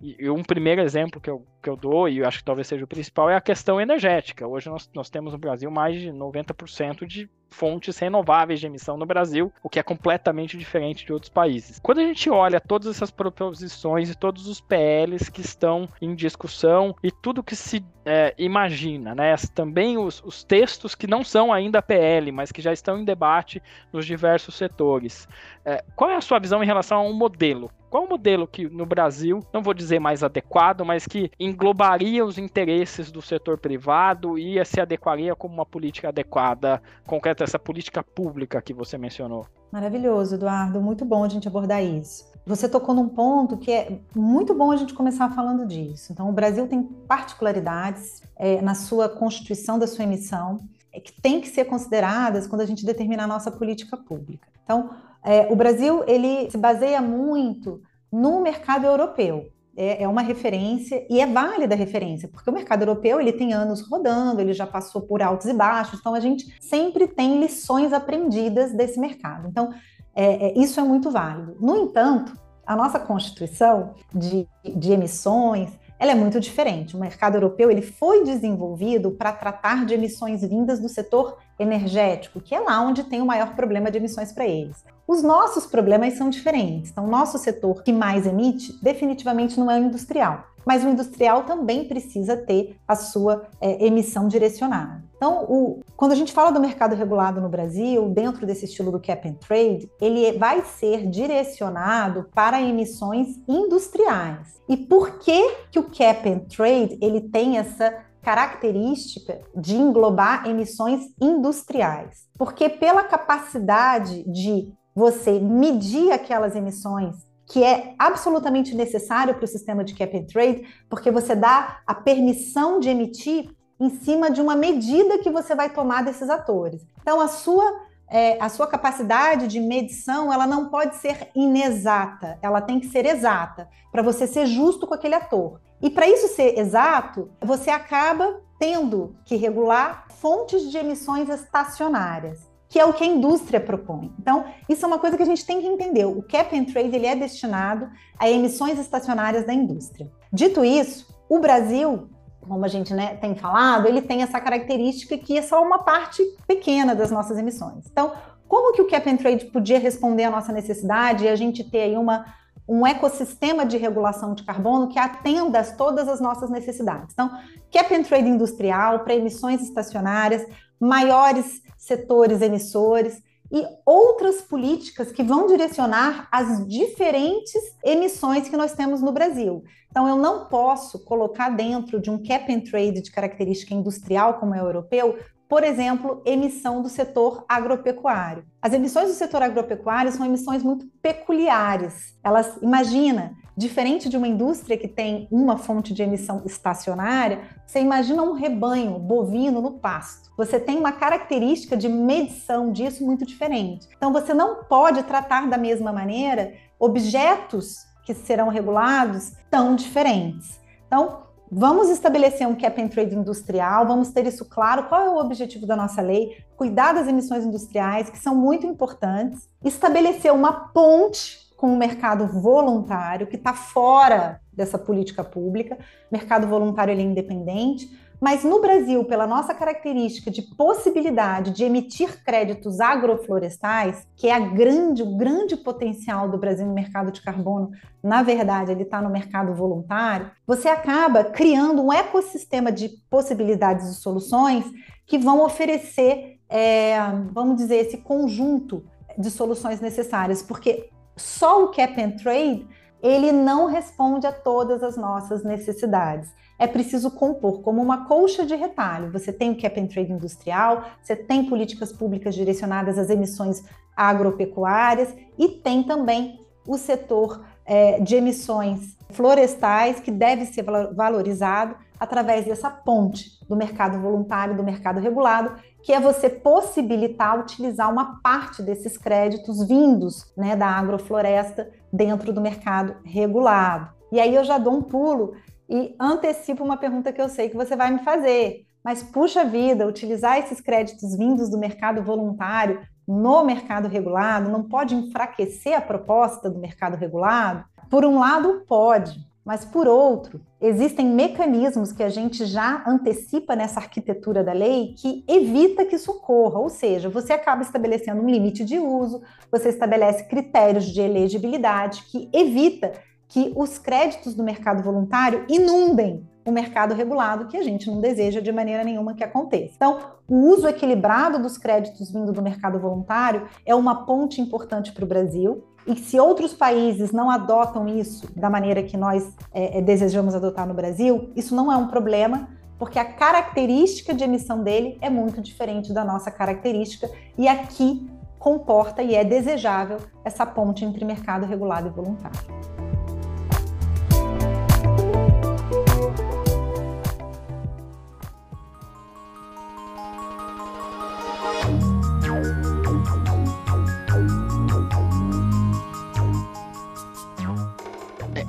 E 0.02 0.30
um 0.30 0.44
primeiro 0.44 0.82
exemplo 0.82 1.20
que 1.20 1.30
eu, 1.30 1.46
que 1.62 1.70
eu 1.70 1.76
dou, 1.76 2.08
e 2.08 2.20
eu 2.20 2.28
acho 2.28 2.40
que 2.40 2.46
talvez 2.46 2.68
seja 2.68 2.86
o 2.86 2.88
principal, 2.88 3.30
é 3.30 3.36
a 3.36 3.42
questão 3.42 3.82
energética. 3.82 4.48
Hoje 4.48 4.70
nós, 4.70 4.90
nós 4.94 5.10
temos 5.10 5.34
no 5.34 5.40
Brasil 5.40 5.70
mais 5.70 6.00
de 6.00 6.10
90% 6.10 7.06
de 7.06 7.30
fontes 7.50 7.98
renováveis 7.98 8.60
de 8.60 8.68
emissão 8.68 8.96
no 8.96 9.06
Brasil, 9.06 9.52
o 9.62 9.70
que 9.70 9.80
é 9.80 9.84
completamente 9.84 10.58
diferente 10.58 11.06
de 11.06 11.12
outros 11.12 11.30
países. 11.30 11.80
Quando 11.80 12.00
a 12.00 12.04
gente 12.04 12.30
olha 12.30 12.62
todas 12.62 12.88
essas 12.88 13.12
proposições 13.12 14.10
e 14.10 14.18
todos 14.18 14.48
os 14.48 14.62
PLs 14.62 15.30
que 15.30 15.42
estão 15.42 15.90
em 16.02 16.16
discussão 16.16 16.96
e 17.04 17.12
tudo 17.12 17.44
que 17.44 17.56
se 17.56 17.84
é, 18.06 18.34
imagina, 18.38 19.14
né? 19.14 19.36
Também 19.54 19.98
os, 19.98 20.24
os, 20.24 20.44
textos 20.44 20.96
que 20.96 21.08
não 21.08 21.24
são 21.24 21.52
ainda 21.52 21.82
PL, 21.82 22.32
mas 22.32 22.52
que 22.52 22.62
já 22.62 22.72
estão 22.72 22.98
em 23.00 23.04
debate 23.04 23.62
nos 23.92 24.06
diversos 24.06 24.56
setores. 24.56 25.28
É, 25.66 25.84
qual 25.96 26.10
é 26.10 26.16
a 26.16 26.22
sua 26.22 26.40
visão 26.40 26.64
em 26.64 26.68
relação 26.68 27.00
a 27.00 27.04
um 27.04 27.14
modelo? 27.14 27.70
Qual 27.90 28.04
o 28.06 28.10
modelo 28.10 28.48
que 28.48 28.70
no 28.70 28.86
Brasil, 28.86 29.44
não 29.52 29.64
vou 29.64 29.74
dizer 29.74 30.00
mais 30.00 30.24
adequado, 30.24 30.86
mas 30.86 31.08
que 31.08 31.32
englobaria 31.40 32.24
os 32.24 32.38
interesses 32.38 33.12
do 33.12 33.22
setor 33.22 33.58
privado 33.58 34.38
e 34.38 34.64
se 34.64 34.80
adequaria 34.80 35.36
como 35.36 35.56
uma 35.56 35.66
política 35.66 36.10
adequada, 36.10 36.82
concreta, 37.08 37.44
essa 37.44 37.58
política 37.58 38.04
pública 38.04 38.62
que 38.62 38.74
você 38.74 38.98
mencionou? 38.98 39.48
Maravilhoso, 39.72 40.36
Eduardo. 40.36 40.80
Muito 40.80 41.04
bom 41.04 41.24
a 41.24 41.30
gente 41.30 41.48
abordar 41.48 41.84
isso. 41.84 42.30
Você 42.46 42.70
tocou 42.70 42.94
num 42.94 43.10
ponto 43.10 43.58
que 43.58 43.72
é 43.72 44.00
muito 44.16 44.54
bom 44.54 44.72
a 44.72 44.76
gente 44.76 44.94
começar 44.94 45.30
falando 45.30 45.66
disso. 45.66 46.12
Então, 46.12 46.30
o 46.30 46.34
Brasil 46.34 46.68
tem 46.68 46.84
particularidades 46.84 48.22
é, 48.36 48.62
na 48.62 48.76
sua 48.76 49.10
constituição 49.10 49.80
da 49.80 49.88
sua 49.88 50.04
emissão 50.04 50.60
é, 50.92 51.00
que 51.00 51.12
tem 51.22 51.42
que 51.42 51.48
ser 51.48 51.66
consideradas 51.66 52.48
quando 52.48 52.62
a 52.62 52.66
gente 52.66 52.86
determinar 52.86 53.24
a 53.24 53.28
nossa 53.28 53.52
política 53.52 53.98
pública. 53.98 54.48
Então, 54.64 54.92
é, 55.24 55.48
o 55.52 55.56
Brasil 55.56 56.04
ele 56.08 56.50
se 56.50 56.58
baseia 56.58 57.02
muito 57.02 57.82
no 58.12 58.42
mercado 58.42 58.86
europeu. 58.86 59.48
É, 59.78 60.04
é, 60.04 60.08
uma 60.10 60.22
referência 60.22 61.06
e 61.10 61.22
é 61.22 61.26
válida 61.26 61.74
a 61.74 61.78
referência, 61.78 62.28
porque 62.28 62.50
o 62.50 62.54
mercado 62.54 62.82
europeu 62.82 63.22
ele 63.22 63.32
tem 63.32 63.54
anos 63.54 63.80
rodando, 63.80 64.42
ele 64.42 64.52
já 64.52 64.68
passou 64.68 65.04
por 65.04 65.22
altos 65.22 65.48
e 65.48 65.54
baixos, 65.54 66.02
então 66.02 66.14
a 66.14 66.20
gente 66.20 66.54
sempre 66.60 67.08
tem 67.08 67.40
lições 67.40 67.94
aprendidas 67.94 68.74
desse 68.74 69.00
mercado. 69.00 69.48
Então, 69.48 69.70
é, 70.14 70.48
é, 70.48 70.60
isso 70.60 70.82
é 70.82 70.84
muito 70.84 71.10
válido. 71.10 71.56
No 71.62 71.78
entanto, 71.78 72.34
a 72.66 72.76
nossa 72.76 73.00
Constituição 73.00 73.94
de, 74.14 74.46
de 74.76 74.92
emissões, 74.92 75.72
ela 75.98 76.12
é 76.12 76.16
muito 76.16 76.40
diferente. 76.42 76.96
O 76.96 77.00
mercado 77.00 77.36
europeu 77.36 77.72
ele 77.72 77.82
foi 77.82 78.24
desenvolvido 78.24 79.12
para 79.12 79.32
tratar 79.32 79.86
de 79.86 79.94
emissões 79.94 80.42
vindas 80.42 80.80
do 80.80 80.90
setor 80.90 81.38
energético, 81.58 82.42
que 82.42 82.54
é 82.54 82.60
lá 82.60 82.82
onde 82.82 83.06
tem 83.06 83.22
o 83.22 83.26
maior 83.26 83.56
problema 83.56 83.90
de 83.90 83.98
emissões 83.98 84.32
para 84.32 84.46
eles. 84.46 84.84
Os 85.10 85.24
nossos 85.24 85.66
problemas 85.66 86.14
são 86.14 86.30
diferentes. 86.30 86.92
Então, 86.92 87.08
nosso 87.08 87.40
setor 87.40 87.82
que 87.82 87.92
mais 87.92 88.28
emite 88.28 88.78
definitivamente 88.80 89.60
não 89.60 89.72
é 89.72 89.80
o 89.80 89.84
industrial, 89.84 90.44
mas 90.64 90.84
o 90.84 90.88
industrial 90.88 91.46
também 91.46 91.86
precisa 91.86 92.38
ter 92.38 92.78
a 92.88 92.96
sua 92.96 93.48
é, 93.60 93.88
emissão 93.88 94.28
direcionada. 94.28 95.04
Então, 95.18 95.46
o, 95.50 95.80
quando 95.98 96.12
a 96.12 96.16
gente 96.16 96.32
fala 96.32 96.52
do 96.52 96.60
mercado 96.60 96.94
regulado 96.94 97.42
no 97.42 97.50
Brasil, 97.50 98.08
dentro 98.10 98.46
desse 98.46 98.66
estilo 98.66 98.92
do 98.92 99.00
cap 99.00 99.28
and 99.28 99.34
trade, 99.34 99.90
ele 100.00 100.38
vai 100.38 100.64
ser 100.64 101.10
direcionado 101.10 102.30
para 102.32 102.62
emissões 102.62 103.30
industriais. 103.48 104.62
E 104.70 104.78
por 104.78 105.18
que 105.18 105.56
que 105.72 105.80
o 105.80 105.90
cap 105.90 106.30
and 106.30 106.42
trade 106.56 107.00
ele 107.02 107.22
tem 107.22 107.58
essa 107.58 108.06
característica 108.22 109.42
de 109.56 109.76
englobar 109.76 110.48
emissões 110.48 111.02
industriais? 111.20 112.28
Porque 112.38 112.70
pela 112.70 113.04
capacidade 113.04 114.24
de 114.32 114.72
você 115.00 115.40
medir 115.40 116.12
aquelas 116.12 116.58
emissões 116.58 117.16
que 117.48 117.64
é 117.64 117.96
absolutamente 117.98 118.76
necessário 118.76 119.34
para 119.34 119.46
o 119.46 119.48
sistema 119.48 119.84
de 119.84 119.96
cap 119.96 120.16
and 120.16 120.26
trade, 120.26 120.68
porque 120.88 121.10
você 121.10 121.36
dá 121.36 121.80
a 121.88 121.96
permissão 121.96 122.80
de 122.80 122.90
emitir 122.90 123.50
em 123.80 123.90
cima 123.90 124.30
de 124.30 124.40
uma 124.40 124.56
medida 124.56 125.18
que 125.18 125.32
você 125.32 125.56
vai 125.56 125.70
tomar 125.70 126.04
desses 126.04 126.30
atores. 126.30 126.86
Então, 127.02 127.20
a 127.20 127.28
sua, 127.28 127.66
é, 128.08 128.38
a 128.40 128.50
sua 128.50 128.68
capacidade 128.68 129.48
de 129.48 129.60
medição 129.60 130.32
ela 130.32 130.46
não 130.46 130.70
pode 130.70 130.98
ser 130.98 131.30
inexata, 131.34 132.38
ela 132.42 132.62
tem 132.62 132.80
que 132.80 132.88
ser 132.88 133.06
exata, 133.06 133.68
para 133.92 134.04
você 134.04 134.28
ser 134.28 134.46
justo 134.46 134.86
com 134.86 134.94
aquele 134.94 135.16
ator. 135.16 135.60
E 135.82 135.90
para 135.90 136.08
isso 136.08 136.28
ser 136.28 136.60
exato, 136.60 137.32
você 137.42 137.72
acaba 137.72 138.42
tendo 138.60 139.16
que 139.26 139.38
regular 139.38 140.06
fontes 140.20 140.70
de 140.70 140.78
emissões 140.78 141.30
estacionárias 141.30 142.49
que 142.70 142.80
é 142.80 142.86
o 142.86 142.94
que 142.94 143.04
a 143.04 143.08
indústria 143.08 143.60
propõe. 143.60 144.14
Então, 144.20 144.46
isso 144.70 144.86
é 144.86 144.88
uma 144.88 145.00
coisa 145.00 145.18
que 145.18 145.24
a 145.24 145.26
gente 145.26 145.46
tem 145.46 145.60
que 145.60 145.68
entender. 145.68 146.06
O 146.06 146.22
cap 146.22 146.56
and 146.58 146.66
trade 146.66 146.96
ele 146.96 147.08
é 147.08 147.16
destinado 147.16 147.90
a 148.18 148.30
emissões 148.30 148.80
estacionárias 148.80 149.46
da 149.46 149.54
indústria. 149.54 150.10
Dito 150.32 150.64
isso, 150.64 151.08
o 151.28 151.40
Brasil 151.40 152.08
como 152.50 152.66
a 152.66 152.68
gente 152.68 152.94
né, 152.94 153.16
tem 153.16 153.36
falado, 153.36 153.88
ele 153.88 154.02
tem 154.02 154.24
essa 154.24 154.42
característica 154.42 155.16
que 155.18 155.38
é 155.38 155.42
só 155.42 155.62
uma 155.62 155.84
parte 155.84 156.24
pequena 156.48 156.96
das 156.96 157.12
nossas 157.12 157.38
emissões. 157.38 157.86
Então, 157.92 158.12
como 158.48 158.74
que 158.74 158.82
o 158.82 158.88
cap 158.88 159.08
and 159.08 159.18
trade 159.18 159.46
podia 159.46 159.78
responder 159.78 160.24
à 160.24 160.32
nossa 160.32 160.52
necessidade 160.52 161.26
e 161.26 161.30
a 161.30 161.36
gente 161.36 161.64
ter 161.64 161.82
aí 161.82 161.96
uma, 161.96 162.26
um 162.68 162.86
ecossistema 162.88 163.64
de 163.64 163.78
regulação 163.78 164.34
de 164.34 164.44
carbono 164.44 164.88
que 164.88 164.98
atenda 164.98 165.60
a 165.60 165.64
todas 165.64 166.08
as 166.08 166.20
nossas 166.20 166.50
necessidades? 166.50 167.14
Então, 167.14 167.30
cap 167.72 167.94
and 167.94 168.04
trade 168.04 168.28
industrial 168.28 169.02
para 169.02 169.14
emissões 169.14 169.62
estacionárias, 169.62 170.44
maiores 170.80 171.62
setores 171.78 172.42
emissores, 172.42 173.22
e 173.52 173.66
outras 173.86 174.42
políticas 174.42 175.12
que 175.12 175.24
vão 175.24 175.48
direcionar 175.48 176.28
as 176.32 176.68
diferentes 176.68 177.62
emissões 177.84 178.48
que 178.48 178.56
nós 178.56 178.74
temos 178.74 179.02
no 179.02 179.12
Brasil. 179.12 179.64
Então, 179.90 180.08
eu 180.08 180.16
não 180.16 180.46
posso 180.46 181.04
colocar 181.04 181.50
dentro 181.50 182.00
de 182.00 182.12
um 182.12 182.22
cap 182.22 182.54
and 182.54 182.62
trade 182.62 183.02
de 183.02 183.12
característica 183.12 183.74
industrial, 183.74 184.36
como 184.36 184.54
é 184.54 184.62
o 184.62 184.68
europeu, 184.68 185.18
por 185.48 185.64
exemplo, 185.64 186.22
emissão 186.26 186.84
do 186.84 186.90
setor 186.90 187.44
agropecuário. 187.50 188.46
As 188.62 188.72
emissões 188.72 189.08
do 189.08 189.16
setor 189.16 189.42
agropecuário 189.42 190.12
são 190.12 190.24
emissões 190.24 190.62
muito 190.62 190.86
peculiares. 191.02 192.16
Elas, 192.24 192.56
imagina, 192.62 193.36
Diferente 193.60 194.08
de 194.08 194.16
uma 194.16 194.26
indústria 194.26 194.78
que 194.78 194.88
tem 194.88 195.28
uma 195.30 195.58
fonte 195.58 195.94
de 195.94 196.02
emissão 196.02 196.44
estacionária, 196.46 197.42
você 197.68 197.82
imagina 197.82 198.24
um 198.24 198.32
rebanho 198.32 198.98
bovino 198.98 199.60
no 199.60 199.72
pasto. 199.72 200.32
Você 200.38 200.58
tem 200.58 200.78
uma 200.78 200.94
característica 200.94 201.76
de 201.76 201.90
medição 201.90 202.72
disso 202.72 203.06
muito 203.06 203.26
diferente. 203.26 203.86
Então, 203.98 204.14
você 204.14 204.34
não 204.34 204.64
pode 204.64 205.04
tratar 205.04 205.50
da 205.50 205.58
mesma 205.58 205.92
maneira 205.92 206.54
objetos 206.80 207.80
que 208.06 208.14
serão 208.14 208.48
regulados 208.48 209.34
tão 209.52 209.76
diferentes. 209.76 210.58
Então, 210.88 211.28
Vamos 211.52 211.90
estabelecer 211.90 212.48
um 212.48 212.54
cap 212.54 212.80
and 212.80 212.90
trade 212.90 213.16
industrial, 213.16 213.88
vamos 213.88 214.12
ter 214.12 214.24
isso 214.28 214.46
claro. 214.46 214.84
Qual 214.84 215.02
é 215.02 215.10
o 215.10 215.18
objetivo 215.18 215.66
da 215.66 215.76
nossa 215.76 216.00
lei? 216.00 216.38
Cuidar 216.56 216.94
das 216.94 217.08
emissões 217.08 217.44
industriais, 217.44 218.08
que 218.08 218.20
são 218.20 218.36
muito 218.36 218.68
importantes. 218.68 219.50
Estabelecer 219.66 220.32
uma 220.32 220.70
ponte 220.70 221.49
com 221.60 221.74
o 221.74 221.78
mercado 221.78 222.26
voluntário, 222.26 223.28
que 223.28 223.36
está 223.36 223.54
fora 223.54 224.40
dessa 224.54 224.78
política 224.78 225.26
pública. 225.26 225.78
Mercado 226.10 226.48
voluntário 226.48 226.94
ele 226.94 227.02
é 227.02 227.06
independente, 227.06 227.92
mas 228.22 228.46
no 228.46 228.62
Brasil, 228.62 229.04
pela 229.04 229.28
nossa 229.28 229.54
característica 229.54 230.32
de 230.32 230.42
possibilidade 230.42 231.52
de 231.52 231.66
emitir 231.66 232.24
créditos 232.24 232.80
agroflorestais, 232.80 234.08
que 234.16 234.28
é 234.28 234.34
a 234.34 234.40
grande, 234.40 235.04
o 235.04 235.18
grande 235.18 235.58
potencial 235.58 236.30
do 236.30 236.38
Brasil 236.38 236.66
no 236.66 236.74
mercado 236.74 237.12
de 237.12 237.22
carbono, 237.22 237.72
na 238.02 238.24
verdade, 238.24 238.72
ele 238.72 238.84
está 238.84 239.02
no 239.02 239.10
mercado 239.10 239.54
voluntário, 239.54 240.32
você 240.48 240.70
acaba 240.70 241.26
criando 241.26 241.82
um 241.82 241.92
ecossistema 241.92 242.72
de 242.72 242.88
possibilidades 243.10 243.90
e 243.90 243.96
soluções 243.96 244.64
que 245.06 245.18
vão 245.18 245.44
oferecer, 245.44 246.40
é, 246.48 246.98
vamos 247.34 247.58
dizer, 247.58 247.76
esse 247.76 247.98
conjunto 247.98 248.82
de 249.18 249.30
soluções 249.30 249.82
necessárias, 249.82 250.42
porque 250.42 250.90
só 251.20 251.64
o 251.64 251.68
cap 251.70 252.02
and 252.02 252.12
trade 252.12 252.68
ele 253.02 253.32
não 253.32 253.66
responde 253.66 254.28
a 254.28 254.32
todas 254.32 254.84
as 254.84 254.98
nossas 254.98 255.44
necessidades. 255.44 256.30
É 256.58 256.68
preciso 256.68 257.12
compor 257.12 257.62
como 257.62 257.82
uma 257.82 258.06
colcha 258.06 258.46
de 258.46 258.56
retalho. 258.56 259.12
Você 259.12 259.32
tem 259.32 259.52
o 259.52 259.62
cap 259.62 259.80
and 259.80 259.88
trade 259.88 260.12
industrial, 260.12 260.84
você 261.02 261.16
tem 261.16 261.46
políticas 261.46 261.94
públicas 261.94 262.36
direcionadas 262.36 262.98
às 262.98 263.10
emissões 263.10 263.64
agropecuárias 263.96 265.14
e 265.38 265.48
tem 265.48 265.84
também 265.84 266.40
o 266.68 266.78
setor 266.78 267.44
é, 267.66 268.00
de 268.00 268.16
emissões 268.16 268.98
florestais 269.10 270.00
que 270.00 270.12
deve 270.12 270.46
ser 270.46 270.64
valorizado 270.94 271.76
através 272.00 272.46
dessa 272.46 272.70
ponte 272.70 273.40
do 273.48 273.56
mercado 273.56 274.00
voluntário, 274.00 274.56
do 274.56 274.64
mercado 274.64 275.00
regulado, 275.00 275.54
que 275.84 275.92
é 275.92 276.00
você 276.00 276.30
possibilitar 276.30 277.40
utilizar 277.40 277.92
uma 277.92 278.22
parte 278.22 278.62
desses 278.62 278.98
créditos 278.98 279.68
vindos 279.68 280.32
né, 280.38 280.56
da 280.56 280.68
agrofloresta 280.68 281.70
dentro 281.92 282.32
do 282.32 282.42
mercado 282.42 282.96
regulado. 283.04 283.90
E 284.12 284.20
aí 284.20 284.34
eu 284.34 284.44
já 284.44 284.58
dou 284.58 284.74
um 284.74 284.82
pulo 284.82 285.34
e 285.70 285.96
antecipo 286.00 286.64
uma 286.64 286.78
pergunta 286.78 287.12
que 287.12 287.22
eu 287.22 287.30
sei 287.30 287.50
que 287.50 287.56
você 287.56 287.76
vai 287.76 287.92
me 287.92 288.00
fazer. 288.00 288.66
Mas 288.84 289.04
puxa 289.04 289.44
vida, 289.44 289.86
utilizar 289.86 290.40
esses 290.40 290.62
créditos 290.62 291.16
vindos 291.16 291.50
do 291.50 291.58
mercado 291.58 292.02
voluntário 292.02 292.82
no 293.08 293.44
mercado 293.44 293.88
regulado 293.88 294.50
não 294.50 294.64
pode 294.64 294.96
enfraquecer 294.96 295.76
a 295.76 295.82
proposta 295.82 296.50
do 296.50 296.60
mercado 296.60 296.96
regulado? 296.96 297.66
Por 297.90 298.06
um 298.06 298.20
lado, 298.20 298.64
pode, 298.68 299.20
mas 299.46 299.66
por 299.66 299.88
outro, 299.88 300.42
existem 300.62 301.06
mecanismos 301.08 301.92
que 301.92 302.04
a 302.04 302.10
gente 302.10 302.46
já 302.46 302.84
antecipa 302.86 303.56
nessa 303.56 303.80
arquitetura 303.80 304.44
da 304.44 304.54
lei 304.54 304.94
que 304.98 305.24
evita 305.28 305.86
que 305.86 305.96
isso 305.96 306.12
ocorra, 306.12 306.60
ou 306.60 306.70
seja, 306.70 307.10
você 307.10 307.34
acaba 307.34 307.62
estabelecendo 307.62 308.22
um 308.22 308.30
limite 308.30 308.64
de 308.64 308.78
uso, 308.78 309.22
você 309.52 309.70
estabelece 309.70 310.26
critérios 310.26 310.86
de 310.86 311.02
elegibilidade 311.02 312.04
que 312.12 312.30
evita 312.34 312.92
que 313.28 313.54
os 313.56 313.78
créditos 313.78 314.34
do 314.34 314.44
mercado 314.44 314.84
voluntário 314.84 315.46
inundem 315.48 316.28
o 316.46 316.52
mercado 316.52 316.94
regulado, 316.94 317.48
que 317.48 317.56
a 317.56 317.64
gente 317.64 317.90
não 317.90 318.02
deseja 318.02 318.42
de 318.42 318.52
maneira 318.52 318.84
nenhuma 318.84 319.14
que 319.14 319.24
aconteça. 319.24 319.74
Então, 319.76 320.00
o 320.28 320.36
uso 320.36 320.68
equilibrado 320.68 321.40
dos 321.40 321.58
créditos 321.58 322.12
vindo 322.12 322.34
do 322.34 322.42
mercado 322.42 322.80
voluntário 322.80 323.48
é 323.66 323.76
uma 323.76 324.06
ponte 324.06 324.42
importante 324.42 324.92
para 324.92 325.06
o 325.06 325.08
Brasil. 325.08 325.64
E 325.90 325.96
se 325.96 326.20
outros 326.20 326.54
países 326.54 327.12
não 327.12 327.32
adotam 327.32 327.88
isso 327.88 328.32
da 328.36 328.48
maneira 328.48 328.84
que 328.84 328.96
nós 328.96 329.34
é, 329.52 329.80
é, 329.80 329.82
desejamos 329.82 330.36
adotar 330.36 330.68
no 330.68 330.74
Brasil, 330.76 331.32
isso 331.36 331.56
não 331.56 331.74
é 331.74 331.76
um 331.76 331.88
problema, 331.88 332.48
porque 332.78 333.00
a 333.00 333.06
característica 333.06 334.14
de 334.14 334.24
emissão 334.24 334.62
dele 334.62 335.00
é 335.02 335.10
muito 335.10 335.42
diferente 335.42 335.92
da 335.92 336.06
nossa 336.06 336.30
característica, 336.30 337.10
e 337.36 337.48
aqui 337.48 338.08
comporta 338.38 339.02
e 339.02 339.16
é 339.16 339.24
desejável 339.24 339.98
essa 340.24 340.46
ponte 340.46 340.86
entre 340.86 341.04
mercado 341.04 341.48
regulado 341.48 341.88
e 341.88 341.90
voluntário. 341.90 342.40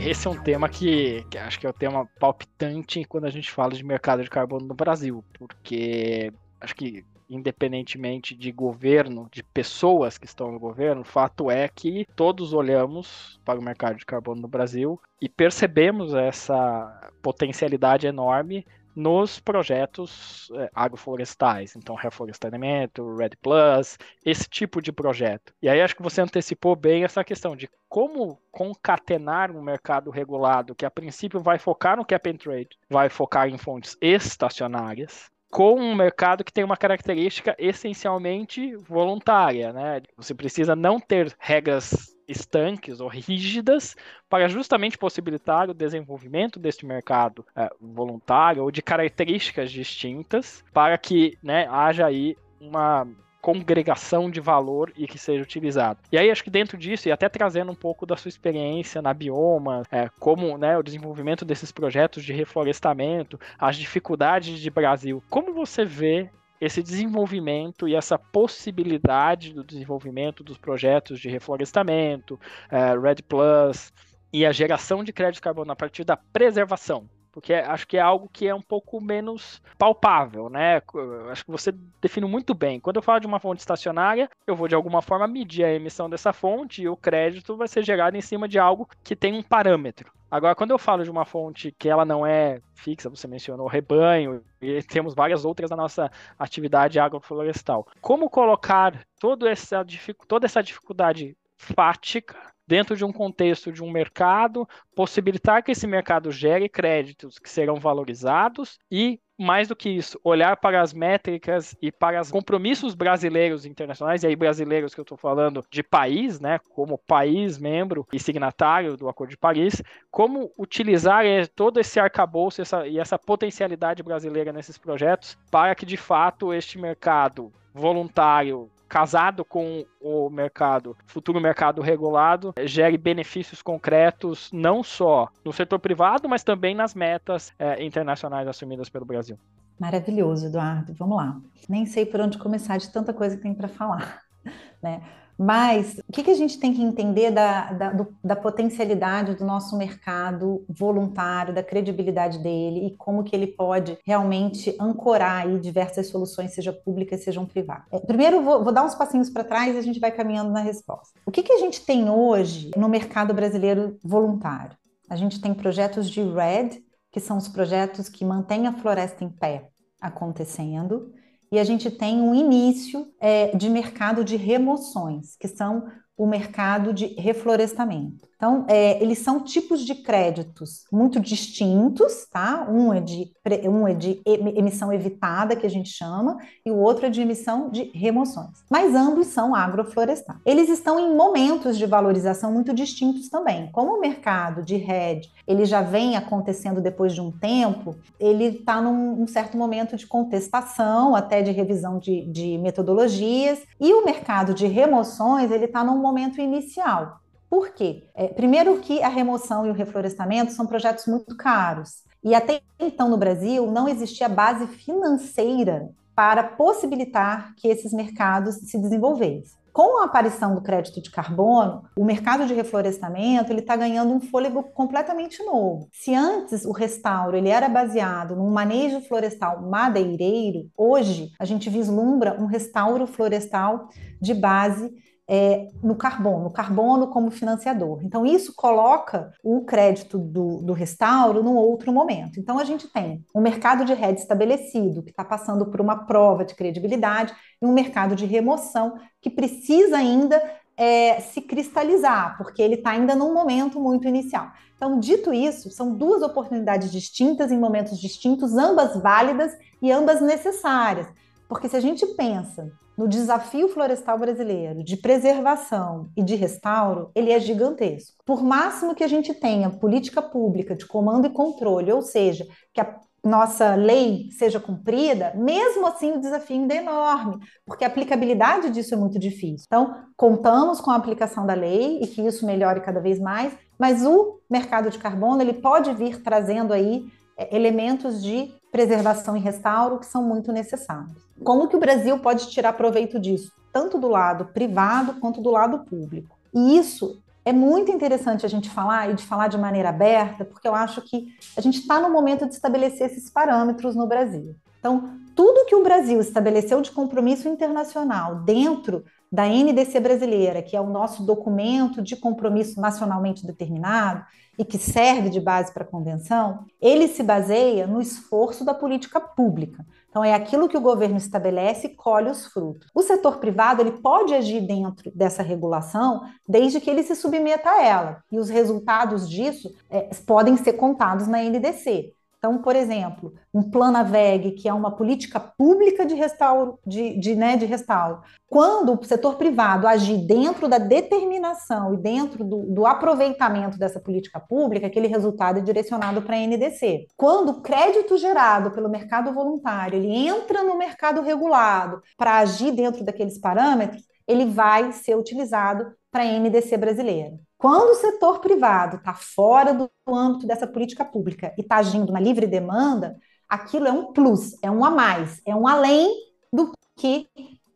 Esse 0.09 0.26
é 0.26 0.30
um 0.30 0.42
tema 0.42 0.69
que, 0.69 1.25
que, 1.30 1.38
acho 1.38 1.59
que 1.61 1.66
é 1.66 1.71
o 1.71 1.75
tema 1.75 2.07
palpitante 2.19 3.04
quando 3.04 3.26
a 3.26 3.30
gente 3.30 3.50
fala 3.50 3.73
de 3.73 3.85
mercado 3.85 4.23
de 4.23 4.30
carbono 4.30 4.66
no 4.66 4.75
Brasil, 4.75 5.25
porque 5.38 6.33
acho 6.61 6.75
que 6.75 7.04
independentemente 7.28 8.35
de 8.35 8.50
governo, 8.50 9.28
de 9.30 9.42
pessoas 9.42 10.19
que 10.19 10.26
estão 10.26 10.50
no 10.50 10.59
governo, 10.59 11.02
o 11.02 11.04
fato 11.04 11.49
é 11.49 11.69
que 11.69 12.04
todos 12.16 12.52
olhamos 12.52 13.40
para 13.45 13.59
o 13.59 13.62
mercado 13.62 13.97
de 13.97 14.04
carbono 14.04 14.42
no 14.42 14.49
Brasil 14.49 15.00
e 15.23 15.28
percebemos 15.28 16.12
essa 16.12 17.12
potencialidade 17.23 18.09
enorme 18.09 18.66
nos 18.94 19.38
projetos 19.40 20.50
é, 20.54 20.70
agroflorestais, 20.75 21.76
então 21.76 21.94
reflorestamento, 21.94 23.16
Red 23.16 23.30
Plus, 23.40 23.99
esse 24.25 24.49
tipo 24.49 24.80
de 24.82 24.92
projeto. 24.92 25.52
E 25.62 25.68
aí 25.68 25.80
acho 25.80 25.97
que 25.97 26.02
você 26.02 26.20
antecipou 26.20 26.75
bem 26.75 27.04
essa 27.04 27.25
questão 27.25 27.54
de 27.54 27.68
como 27.88 28.40
concatenar 28.50 29.50
um 29.50 29.62
mercado 29.62 30.11
regulado 30.11 30.75
que 30.75 30.87
a 30.87 30.90
princípio 30.90 31.40
vai 31.40 31.59
focar 31.59 31.97
no 31.97 32.04
cap 32.04 32.28
and 32.28 32.37
trade, 32.37 32.70
vai 32.88 33.09
focar 33.09 33.49
em 33.49 33.59
fontes 33.59 33.97
estacionárias, 34.00 35.30
com 35.50 35.75
um 35.75 35.94
mercado 35.94 36.44
que 36.44 36.52
tem 36.52 36.62
uma 36.62 36.76
característica 36.76 37.56
essencialmente 37.59 38.76
voluntária, 38.76 39.73
né? 39.73 40.00
Você 40.16 40.32
precisa 40.32 40.76
não 40.76 41.00
ter 41.00 41.35
regras 41.38 42.14
estanques 42.30 43.00
ou 43.00 43.08
rígidas 43.08 43.96
para 44.28 44.49
justamente 44.49 44.96
possibilitar 44.96 45.68
o 45.68 45.75
desenvolvimento 45.75 46.58
deste 46.58 46.87
mercado 46.87 47.44
é, 47.56 47.70
voluntário 47.80 48.62
ou 48.62 48.70
de 48.70 48.82
características 48.82 49.70
distintas 49.70 50.64
para 50.72 50.96
que 50.96 51.37
né, 51.42 51.66
haja 51.68 52.06
aí 52.06 52.37
uma 52.60 53.06
congregação 53.40 54.30
de 54.30 54.40
valor 54.40 54.92
e 54.96 55.06
que 55.06 55.18
seja 55.18 55.42
utilizado. 55.42 55.99
E 56.12 56.18
aí 56.18 56.30
acho 56.30 56.44
que 56.44 56.50
dentro 56.50 56.76
disso, 56.76 57.08
e 57.08 57.12
até 57.12 57.28
trazendo 57.28 57.72
um 57.72 57.75
pouco 57.75 58.04
da 58.04 58.16
sua 58.16 58.28
experiência 58.28 59.00
na 59.00 59.14
bioma, 59.14 59.82
é, 59.90 60.10
como 60.18 60.58
né, 60.58 60.76
o 60.76 60.82
desenvolvimento 60.82 61.44
desses 61.44 61.72
projetos 61.72 62.22
de 62.22 62.32
reflorestamento, 62.32 63.40
as 63.58 63.76
dificuldades 63.76 64.60
de 64.60 64.70
Brasil, 64.70 65.22
como 65.30 65.54
você 65.54 65.84
vê 65.84 66.30
esse 66.61 66.83
desenvolvimento 66.83 67.88
e 67.88 67.95
essa 67.95 68.19
possibilidade 68.19 69.55
do 69.55 69.64
desenvolvimento 69.64 70.45
dos 70.45 70.59
projetos 70.59 71.19
de 71.19 71.29
reflorestamento, 71.29 72.38
é, 72.71 72.99
Red 72.99 73.23
Plus 73.29 73.93
e 74.33 74.45
a 74.45 74.52
geração 74.52 75.02
de 75.02 75.12
crédito 75.12 75.37
de 75.37 75.40
carbono 75.43 75.73
a 75.73 75.76
partir 75.76 76.05
da 76.05 76.17
preservação. 76.17 77.09
Porque 77.32 77.54
acho 77.54 77.87
que 77.87 77.96
é 77.96 78.00
algo 78.00 78.28
que 78.32 78.46
é 78.46 78.54
um 78.54 78.62
pouco 78.62 79.00
menos 79.00 79.62
palpável, 79.78 80.49
né? 80.49 80.82
Acho 81.30 81.44
que 81.44 81.50
você 81.50 81.72
define 82.00 82.26
muito 82.26 82.54
bem. 82.54 82.80
Quando 82.80 82.96
eu 82.96 83.02
falo 83.02 83.20
de 83.20 83.26
uma 83.26 83.40
fonte 83.40 83.60
estacionária, 83.60 84.28
eu 84.46 84.56
vou 84.56 84.68
de 84.68 84.75
alguma 84.75 85.00
forma 85.00 85.26
medir 85.26 85.64
a 85.64 85.72
emissão 85.72 86.10
dessa 86.10 86.32
fonte 86.32 86.82
e 86.82 86.88
o 86.88 86.96
crédito 86.96 87.56
vai 87.56 87.68
ser 87.68 87.84
gerado 87.84 88.16
em 88.16 88.20
cima 88.20 88.49
de 88.49 88.58
algo 88.58 88.88
que 89.04 89.14
tem 89.14 89.34
um 89.34 89.42
parâmetro. 89.42 90.12
Agora, 90.30 90.54
quando 90.54 90.70
eu 90.70 90.78
falo 90.78 91.02
de 91.02 91.10
uma 91.10 91.25
fonte 91.25 91.75
que 91.76 91.88
ela 91.88 92.04
não 92.04 92.25
é 92.25 92.60
fixa, 92.72 93.10
você 93.10 93.26
mencionou 93.26 93.66
rebanho, 93.66 94.42
e 94.62 94.80
temos 94.84 95.12
várias 95.12 95.44
outras 95.44 95.70
na 95.70 95.76
nossa 95.76 96.10
atividade 96.38 97.00
agroflorestal. 97.00 97.87
Como 98.00 98.30
colocar 98.30 99.04
toda 99.18 99.50
essa, 99.50 99.84
toda 100.28 100.46
essa 100.46 100.62
dificuldade 100.62 101.37
fática 101.56 102.37
dentro 102.70 102.96
de 102.96 103.04
um 103.04 103.12
contexto 103.12 103.72
de 103.72 103.82
um 103.82 103.90
mercado, 103.90 104.64
possibilitar 104.94 105.60
que 105.60 105.72
esse 105.72 105.88
mercado 105.88 106.30
gere 106.30 106.68
créditos 106.68 107.36
que 107.36 107.50
serão 107.50 107.74
valorizados 107.74 108.78
e 108.88 109.18
mais 109.36 109.66
do 109.66 109.74
que 109.74 109.88
isso, 109.88 110.20
olhar 110.22 110.56
para 110.58 110.80
as 110.80 110.92
métricas 110.92 111.74
e 111.82 111.90
para 111.90 112.20
os 112.20 112.30
compromissos 112.30 112.94
brasileiros 112.94 113.64
e 113.64 113.68
internacionais, 113.68 114.22
e 114.22 114.28
aí 114.28 114.36
brasileiros 114.36 114.94
que 114.94 115.00
eu 115.00 115.02
estou 115.02 115.18
falando 115.18 115.64
de 115.68 115.82
país, 115.82 116.38
né, 116.38 116.60
como 116.72 116.96
país 116.96 117.58
membro 117.58 118.06
e 118.12 118.20
signatário 118.20 118.96
do 118.96 119.08
Acordo 119.08 119.30
de 119.30 119.38
Paris, 119.38 119.82
como 120.08 120.52
utilizar 120.56 121.26
eh, 121.26 121.46
todo 121.46 121.80
esse 121.80 121.98
arcabouço 121.98 122.62
essa, 122.62 122.86
e 122.86 123.00
essa 123.00 123.18
potencialidade 123.18 124.00
brasileira 124.00 124.52
nesses 124.52 124.78
projetos 124.78 125.36
para 125.50 125.74
que 125.74 125.84
de 125.84 125.96
fato 125.96 126.54
este 126.54 126.78
mercado 126.78 127.50
voluntário 127.74 128.70
casado 128.90 129.44
com 129.44 129.87
o 130.00 130.28
mercado, 130.28 130.97
futuro 131.06 131.40
mercado 131.40 131.80
regulado, 131.80 132.52
gere 132.64 132.99
benefícios 132.99 133.62
concretos 133.62 134.50
não 134.52 134.82
só 134.82 135.28
no 135.44 135.52
setor 135.52 135.78
privado, 135.78 136.28
mas 136.28 136.42
também 136.42 136.75
nas 136.75 136.92
metas 136.92 137.54
é, 137.56 137.82
internacionais 137.82 138.49
assumidas 138.49 138.88
pelo 138.88 139.04
Brasil. 139.04 139.38
Maravilhoso, 139.78 140.47
Eduardo. 140.47 140.92
Vamos 140.94 141.16
lá. 141.16 141.40
Nem 141.68 141.87
sei 141.87 142.04
por 142.04 142.20
onde 142.20 142.37
começar 142.37 142.78
de 142.78 142.90
tanta 142.90 143.14
coisa 143.14 143.37
que 143.37 143.42
tem 143.42 143.54
para 143.54 143.68
falar, 143.68 144.23
né? 144.82 145.00
Mas 145.42 145.99
o 146.06 146.12
que, 146.12 146.23
que 146.23 146.30
a 146.30 146.35
gente 146.35 146.61
tem 146.61 146.75
que 146.75 146.82
entender 146.82 147.30
da, 147.30 147.73
da, 147.73 147.92
do, 147.94 148.09
da, 148.23 148.37
potencialidade 148.37 149.37
do 149.37 149.42
nosso 149.42 149.75
mercado 149.75 150.62
voluntário, 150.68 151.54
da 151.54 151.62
credibilidade 151.62 152.38
dele 152.40 152.88
e 152.88 152.97
como 152.99 153.25
que 153.25 153.35
ele 153.35 153.47
pode 153.47 153.97
realmente 154.04 154.76
ancorar 154.78 155.47
aí 155.47 155.59
diversas 155.59 156.09
soluções, 156.09 156.52
seja 156.52 156.75
públicas, 156.75 157.25
sejam 157.25 157.47
privadas. 157.47 157.87
É, 157.90 157.99
primeiro, 158.00 158.42
vou, 158.42 158.62
vou, 158.62 158.70
dar 158.70 158.85
uns 158.85 158.94
passinhos 158.94 159.30
para 159.30 159.42
trás 159.42 159.75
e 159.75 159.78
a 159.78 159.82
gente 159.82 159.99
vai 159.99 160.12
caminhando 160.12 160.50
na 160.50 160.61
resposta. 160.61 161.18
O 161.25 161.30
que, 161.30 161.42
que 161.42 161.54
a 161.54 161.59
gente 161.59 161.87
tem 161.87 162.11
hoje 162.11 162.70
no 162.76 162.87
mercado 162.87 163.32
brasileiro 163.32 163.97
voluntário? 164.04 164.76
A 165.09 165.16
gente 165.16 165.40
tem 165.40 165.54
projetos 165.54 166.11
de 166.11 166.20
RED, 166.20 166.85
que 167.11 167.18
são 167.18 167.38
os 167.38 167.49
projetos 167.49 168.11
que 168.11 168.26
mantêm 168.26 168.66
a 168.66 168.75
floresta 168.75 169.25
em 169.25 169.30
pé 169.30 169.70
acontecendo 169.99 171.14
e 171.52 171.59
a 171.59 171.64
gente 171.64 171.90
tem 171.90 172.21
um 172.21 172.35
início 172.35 173.12
é, 173.21 173.57
de 173.57 173.69
mercado 173.69 174.25
de 174.25 174.37
remoções, 174.37 175.37
que 175.37 175.49
são 175.49 175.88
o 176.16 176.26
mercado 176.26 176.92
de 176.92 177.07
reflorestamento. 177.21 178.29
Então, 178.40 178.64
é, 178.68 179.02
eles 179.02 179.18
são 179.18 179.40
tipos 179.40 179.85
de 179.85 179.94
créditos 179.94 180.87
muito 180.90 181.20
distintos, 181.20 182.26
tá? 182.32 182.66
Um 182.70 182.90
é, 182.90 182.99
de, 182.99 183.30
um 183.68 183.87
é 183.87 183.92
de 183.92 184.18
emissão 184.25 184.90
evitada, 184.90 185.54
que 185.54 185.66
a 185.66 185.70
gente 185.70 185.90
chama, 185.90 186.38
e 186.64 186.70
o 186.70 186.76
outro 186.78 187.04
é 187.04 187.11
de 187.11 187.20
emissão 187.20 187.68
de 187.68 187.90
remoções. 187.94 188.64
Mas 188.70 188.94
ambos 188.94 189.26
são 189.26 189.54
agroflorestais. 189.54 190.38
Eles 190.47 190.70
estão 190.70 190.99
em 190.99 191.14
momentos 191.14 191.76
de 191.76 191.85
valorização 191.85 192.50
muito 192.50 192.73
distintos 192.73 193.28
também. 193.28 193.70
Como 193.73 193.92
o 193.92 194.00
mercado 194.00 194.62
de 194.62 194.76
RED 194.76 195.28
ele 195.47 195.66
já 195.66 195.82
vem 195.82 196.16
acontecendo 196.16 196.80
depois 196.80 197.12
de 197.12 197.20
um 197.20 197.30
tempo, 197.30 197.94
ele 198.18 198.44
está 198.44 198.80
num 198.80 199.20
um 199.20 199.26
certo 199.26 199.59
momento 199.59 199.97
de 199.97 200.06
contestação, 200.06 201.14
até 201.14 201.42
de 201.42 201.50
revisão 201.50 201.99
de, 201.99 202.25
de 202.32 202.56
metodologias, 202.56 203.61
e 203.78 203.92
o 203.92 204.02
mercado 204.02 204.54
de 204.54 204.66
remoções 204.66 205.50
ele 205.50 205.66
está 205.66 205.85
num 205.85 205.99
momento 205.99 206.40
inicial. 206.40 207.20
Por 207.50 207.71
quê? 207.71 208.04
É, 208.14 208.28
primeiro 208.28 208.78
que 208.78 209.02
a 209.02 209.09
remoção 209.09 209.66
e 209.66 209.71
o 209.71 209.75
reflorestamento 209.75 210.52
são 210.52 210.69
projetos 210.69 211.07
muito 211.07 211.37
caros. 211.37 212.04
E 212.23 212.33
até 212.33 212.61
então 212.78 213.09
no 213.09 213.16
Brasil 213.16 213.69
não 213.73 213.88
existia 213.88 214.28
base 214.28 214.69
financeira 214.69 215.90
para 216.14 216.45
possibilitar 216.45 217.54
que 217.57 217.66
esses 217.66 217.92
mercados 217.92 218.54
se 218.57 218.78
desenvolvessem. 218.78 219.59
Com 219.73 220.00
a 220.00 220.04
aparição 220.04 220.54
do 220.54 220.61
crédito 220.61 221.00
de 221.00 221.11
carbono, 221.11 221.85
o 221.97 222.04
mercado 222.04 222.45
de 222.45 222.52
reflorestamento 222.54 223.52
ele 223.52 223.61
está 223.61 223.76
ganhando 223.76 224.12
um 224.12 224.21
fôlego 224.21 224.64
completamente 224.64 225.42
novo. 225.45 225.88
Se 225.92 226.14
antes 226.14 226.64
o 226.64 226.73
restauro 226.73 227.37
ele 227.37 227.49
era 227.49 227.69
baseado 227.69 228.35
num 228.35 228.50
manejo 228.50 229.00
florestal 229.00 229.62
madeireiro, 229.62 230.69
hoje 230.76 231.30
a 231.38 231.45
gente 231.45 231.71
vislumbra 231.71 232.37
um 232.40 232.47
restauro 232.47 233.07
florestal 233.07 233.88
de 234.21 234.35
base 234.35 234.92
é, 235.32 235.68
no 235.80 235.94
carbono, 235.94 236.49
o 236.49 236.50
carbono 236.50 237.06
como 237.06 237.30
financiador. 237.30 238.00
Então, 238.02 238.26
isso 238.26 238.52
coloca 238.52 239.32
o 239.44 239.60
crédito 239.60 240.18
do, 240.18 240.60
do 240.60 240.72
restauro 240.72 241.40
num 241.40 241.54
outro 241.54 241.92
momento. 241.92 242.40
Então, 242.40 242.58
a 242.58 242.64
gente 242.64 242.88
tem 242.88 243.25
um 243.32 243.40
mercado 243.40 243.84
de 243.84 243.94
rede 243.94 244.18
estabelecido, 244.18 245.04
que 245.04 245.10
está 245.10 245.25
passando 245.25 245.66
por 245.66 245.80
uma 245.80 246.04
prova 246.04 246.44
de 246.44 246.56
credibilidade, 246.56 247.32
e 247.62 247.64
um 247.64 247.72
mercado 247.72 248.16
de 248.16 248.26
remoção, 248.26 248.99
que 249.22 249.30
precisa 249.30 249.99
ainda 249.99 250.42
é, 250.76 251.20
se 251.20 251.40
cristalizar, 251.40 252.37
porque 252.37 252.60
ele 252.60 252.75
está 252.75 252.90
ainda 252.90 253.14
num 253.14 253.32
momento 253.32 253.78
muito 253.78 254.08
inicial. 254.08 254.50
Então, 254.76 254.99
dito 254.99 255.32
isso, 255.32 255.70
são 255.70 255.94
duas 255.94 256.22
oportunidades 256.22 256.90
distintas 256.90 257.52
em 257.52 257.58
momentos 257.58 258.00
distintos, 258.00 258.56
ambas 258.56 259.00
válidas 259.00 259.56
e 259.80 259.92
ambas 259.92 260.20
necessárias. 260.20 261.06
Porque 261.49 261.68
se 261.68 261.76
a 261.76 261.80
gente 261.80 262.04
pensa 262.14 262.72
no 263.00 263.09
desafio 263.09 263.66
florestal 263.66 264.19
brasileiro 264.19 264.85
de 264.85 264.95
preservação 264.95 266.11
e 266.14 266.23
de 266.23 266.35
restauro, 266.35 267.11
ele 267.14 267.33
é 267.33 267.40
gigantesco. 267.40 268.23
Por 268.26 268.42
máximo 268.45 268.95
que 268.95 269.02
a 269.02 269.09
gente 269.09 269.33
tenha 269.33 269.71
política 269.71 270.21
pública 270.21 270.76
de 270.76 270.87
comando 270.87 271.26
e 271.26 271.30
controle, 271.30 271.90
ou 271.90 272.02
seja, 272.02 272.47
que 272.75 272.80
a 272.83 273.00
nossa 273.25 273.75
lei 273.75 274.28
seja 274.33 274.61
cumprida, 274.61 275.33
mesmo 275.35 275.87
assim 275.87 276.12
o 276.12 276.21
desafio 276.21 276.57
ainda 276.57 276.75
é 276.75 276.76
enorme, 276.76 277.38
porque 277.64 277.85
a 277.85 277.87
aplicabilidade 277.87 278.69
disso 278.69 278.92
é 278.92 278.99
muito 278.99 279.19
difícil. 279.19 279.64
Então, 279.66 279.95
contamos 280.14 280.78
com 280.78 280.90
a 280.90 280.97
aplicação 280.97 281.47
da 281.47 281.54
lei 281.54 282.02
e 282.02 282.07
que 282.07 282.21
isso 282.21 282.45
melhore 282.45 282.83
cada 282.83 283.00
vez 283.00 283.19
mais, 283.19 283.57
mas 283.78 284.04
o 284.04 284.40
mercado 284.50 284.90
de 284.90 284.99
carbono 284.99 285.40
ele 285.40 285.54
pode 285.54 285.90
vir 285.95 286.23
trazendo 286.23 286.75
aí 286.75 287.07
é, 287.38 287.57
elementos 287.57 288.23
de 288.23 288.52
preservação 288.70 289.36
e 289.36 289.40
restauro 289.40 289.98
que 289.98 290.06
são 290.06 290.22
muito 290.22 290.52
necessários. 290.52 291.16
Como 291.42 291.68
que 291.68 291.76
o 291.76 291.80
Brasil 291.80 292.18
pode 292.18 292.48
tirar 292.50 292.72
proveito 292.74 293.18
disso, 293.18 293.52
tanto 293.72 293.98
do 293.98 294.08
lado 294.08 294.46
privado 294.46 295.14
quanto 295.14 295.40
do 295.40 295.50
lado 295.50 295.80
público? 295.80 296.36
E 296.54 296.78
isso 296.78 297.20
é 297.44 297.52
muito 297.52 297.90
interessante 297.90 298.44
a 298.44 298.48
gente 298.48 298.68
falar 298.68 299.10
e 299.10 299.14
de 299.14 299.24
falar 299.24 299.48
de 299.48 299.58
maneira 299.58 299.88
aberta, 299.88 300.44
porque 300.44 300.68
eu 300.68 300.74
acho 300.74 301.00
que 301.02 301.28
a 301.56 301.60
gente 301.60 301.80
está 301.80 301.98
no 302.00 302.10
momento 302.10 302.46
de 302.46 302.54
estabelecer 302.54 303.06
esses 303.06 303.30
parâmetros 303.30 303.96
no 303.96 304.06
Brasil. 304.06 304.54
Então, 304.78 305.10
tudo 305.34 305.66
que 305.66 305.74
o 305.74 305.82
Brasil 305.82 306.20
estabeleceu 306.20 306.80
de 306.80 306.90
compromisso 306.90 307.48
internacional 307.48 308.36
dentro 308.36 309.04
da 309.30 309.46
NDC 309.46 310.00
brasileira, 310.00 310.62
que 310.62 310.76
é 310.76 310.80
o 310.80 310.90
nosso 310.90 311.25
documento 311.25 312.02
de 312.02 312.16
compromisso 312.16 312.80
nacionalmente 312.80 313.46
determinado 313.46 314.25
e 314.58 314.64
que 314.64 314.76
serve 314.76 315.30
de 315.30 315.40
base 315.40 315.72
para 315.72 315.84
a 315.84 315.87
convenção, 315.87 316.64
ele 316.80 317.08
se 317.08 317.22
baseia 317.22 317.87
no 317.87 318.00
esforço 318.00 318.64
da 318.64 318.75
política 318.75 319.20
pública. 319.20 319.87
Então 320.10 320.25
é 320.25 320.34
aquilo 320.34 320.68
que 320.68 320.76
o 320.76 320.80
governo 320.80 321.16
estabelece 321.16 321.87
e 321.87 321.94
colhe 321.94 322.28
os 322.28 322.46
frutos. 322.46 322.88
O 322.92 323.02
setor 323.02 323.38
privado 323.38 323.80
ele 323.80 323.92
pode 323.92 324.34
agir 324.34 324.60
dentro 324.60 325.10
dessa 325.14 325.42
regulação 325.42 326.22
desde 326.49 326.80
que 326.80 326.90
ele 326.90 327.04
se 327.04 327.14
submeta 327.14 327.70
a 327.70 327.82
ela. 327.82 328.25
E 328.30 328.38
os 328.38 328.50
resultados 328.50 329.30
disso 329.30 329.72
é, 329.88 330.10
podem 330.26 330.56
ser 330.56 330.72
contados 330.72 331.28
na 331.28 331.38
NDC. 331.42 332.12
Então, 332.40 332.56
por 332.56 332.75
exemplo, 332.75 333.35
um 333.52 333.62
plano 333.62 334.02
VEG, 334.02 334.52
que 334.52 334.66
é 334.66 334.73
uma 334.73 334.97
política 334.97 335.38
pública 335.38 336.06
de 336.06 336.14
restauro, 336.14 336.78
de, 336.87 337.20
de, 337.20 337.35
né, 337.35 337.54
de 337.54 337.66
restauro, 337.66 338.23
quando 338.49 338.99
o 338.99 339.04
setor 339.04 339.37
privado 339.37 339.87
agir 339.87 340.16
dentro 340.26 340.66
da 340.66 340.78
determinação 340.78 341.92
e 341.92 341.99
dentro 341.99 342.42
do, 342.42 342.62
do 342.62 342.87
aproveitamento 342.87 343.79
dessa 343.79 344.00
política 344.00 344.40
pública, 344.40 344.87
aquele 344.87 345.07
resultado 345.07 345.59
é 345.59 345.61
direcionado 345.61 346.22
para 346.22 346.35
a 346.35 346.38
NDC. 346.38 347.09
Quando 347.14 347.50
o 347.50 347.61
crédito 347.61 348.16
gerado 348.16 348.70
pelo 348.70 348.88
mercado 348.88 349.35
voluntário 349.35 349.98
ele 349.98 350.11
entra 350.26 350.64
no 350.64 350.79
mercado 350.79 351.20
regulado 351.20 352.00
para 352.16 352.38
agir 352.38 352.72
dentro 352.72 353.05
daqueles 353.05 353.38
parâmetros, 353.38 354.03
ele 354.26 354.46
vai 354.46 354.92
ser 354.92 355.14
utilizado 355.14 355.92
para 356.11 356.25
a 356.25 356.27
NDC 356.27 356.77
brasileira. 356.77 357.38
Quando 357.57 357.90
o 357.90 357.94
setor 357.94 358.40
privado 358.40 358.96
está 358.96 359.14
fora 359.14 359.73
do 359.75 359.90
âmbito 360.09 360.46
dessa 360.46 360.66
política 360.66 361.05
pública 361.05 361.55
e 361.59 361.61
está 361.61 361.77
agindo 361.77 362.12
na 362.12 362.20
livre 362.20 362.46
demanda, 362.46 363.16
aquilo 363.49 363.87
é 363.87 363.92
um 363.92 364.12
plus, 364.12 364.57
é 364.62 364.70
um 364.70 364.85
a 364.85 364.90
mais, 364.90 365.40
é 365.46 365.55
um 365.55 365.66
além 365.66 366.11
do 366.53 366.73
que 366.96 367.29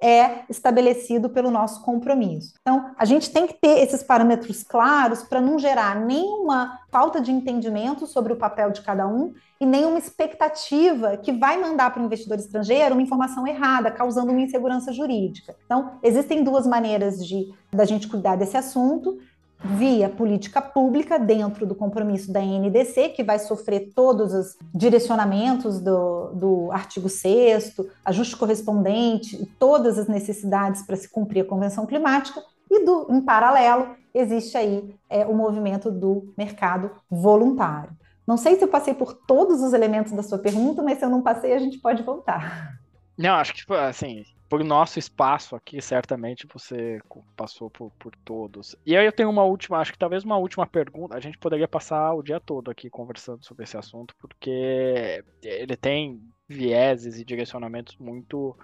é 0.04 0.44
estabelecido 0.50 1.30
pelo 1.30 1.50
nosso 1.50 1.82
compromisso. 1.82 2.52
Então, 2.60 2.90
a 2.98 3.06
gente 3.06 3.30
tem 3.30 3.46
que 3.46 3.54
ter 3.54 3.78
esses 3.78 4.02
parâmetros 4.02 4.62
claros 4.62 5.22
para 5.22 5.40
não 5.40 5.58
gerar 5.58 5.98
nenhuma 5.98 6.78
falta 6.92 7.22
de 7.22 7.32
entendimento 7.32 8.06
sobre 8.06 8.30
o 8.30 8.36
papel 8.36 8.70
de 8.70 8.82
cada 8.82 9.08
um 9.08 9.32
e 9.58 9.64
nenhuma 9.64 9.98
expectativa 9.98 11.16
que 11.16 11.32
vai 11.32 11.58
mandar 11.58 11.90
para 11.90 12.02
o 12.02 12.04
investidor 12.04 12.38
estrangeiro 12.38 12.94
uma 12.94 13.00
informação 13.00 13.46
errada, 13.46 13.90
causando 13.90 14.30
uma 14.30 14.42
insegurança 14.42 14.92
jurídica. 14.92 15.56
Então, 15.64 15.92
existem 16.02 16.44
duas 16.44 16.66
maneiras 16.66 17.26
de 17.26 17.54
da 17.72 17.86
gente 17.86 18.06
cuidar 18.06 18.36
desse 18.36 18.58
assunto 18.58 19.18
via 19.64 20.08
política 20.08 20.60
pública 20.60 21.18
dentro 21.18 21.66
do 21.66 21.74
compromisso 21.74 22.30
da 22.30 22.40
NDC, 22.40 23.10
que 23.10 23.24
vai 23.24 23.38
sofrer 23.38 23.92
todos 23.94 24.34
os 24.34 24.56
direcionamentos 24.74 25.80
do, 25.80 26.32
do 26.34 26.72
artigo 26.72 27.08
6 27.08 27.76
ajuste 28.04 28.36
correspondente 28.36 29.46
todas 29.58 29.98
as 29.98 30.06
necessidades 30.06 30.82
para 30.82 30.96
se 30.96 31.08
cumprir 31.08 31.40
a 31.40 31.48
Convenção 31.48 31.86
Climática, 31.86 32.42
e 32.70 32.84
do, 32.84 33.06
em 33.10 33.20
paralelo 33.20 33.94
existe 34.12 34.56
aí 34.56 34.94
é, 35.08 35.24
o 35.26 35.34
movimento 35.34 35.90
do 35.90 36.32
mercado 36.36 36.90
voluntário. 37.10 37.90
Não 38.26 38.36
sei 38.36 38.56
se 38.56 38.64
eu 38.64 38.68
passei 38.68 38.94
por 38.94 39.14
todos 39.14 39.60
os 39.60 39.72
elementos 39.72 40.12
da 40.12 40.22
sua 40.22 40.38
pergunta, 40.38 40.82
mas 40.82 40.98
se 40.98 41.04
eu 41.04 41.10
não 41.10 41.22
passei, 41.22 41.52
a 41.52 41.58
gente 41.58 41.78
pode 41.78 42.02
voltar. 42.02 42.78
Não, 43.18 43.34
acho 43.34 43.52
que, 43.52 43.58
tipo, 43.58 43.74
assim, 43.74 44.24
por 44.48 44.62
nosso 44.62 44.98
espaço 44.98 45.56
aqui, 45.56 45.80
certamente 45.80 46.46
você 46.52 47.00
passou 47.36 47.70
por, 47.70 47.90
por 47.98 48.14
todos. 48.24 48.76
E 48.84 48.96
aí 48.96 49.06
eu 49.06 49.12
tenho 49.12 49.30
uma 49.30 49.44
última, 49.44 49.78
acho 49.78 49.92
que 49.92 49.98
talvez 49.98 50.24
uma 50.24 50.36
última 50.36 50.66
pergunta. 50.66 51.16
A 51.16 51.20
gente 51.20 51.38
poderia 51.38 51.66
passar 51.66 52.14
o 52.14 52.22
dia 52.22 52.40
todo 52.40 52.70
aqui 52.70 52.90
conversando 52.90 53.44
sobre 53.44 53.64
esse 53.64 53.76
assunto, 53.76 54.14
porque 54.18 55.24
ele 55.42 55.76
tem 55.76 56.20
vieses 56.48 57.18
e 57.18 57.24
direcionamentos 57.24 57.96
muito 57.96 58.56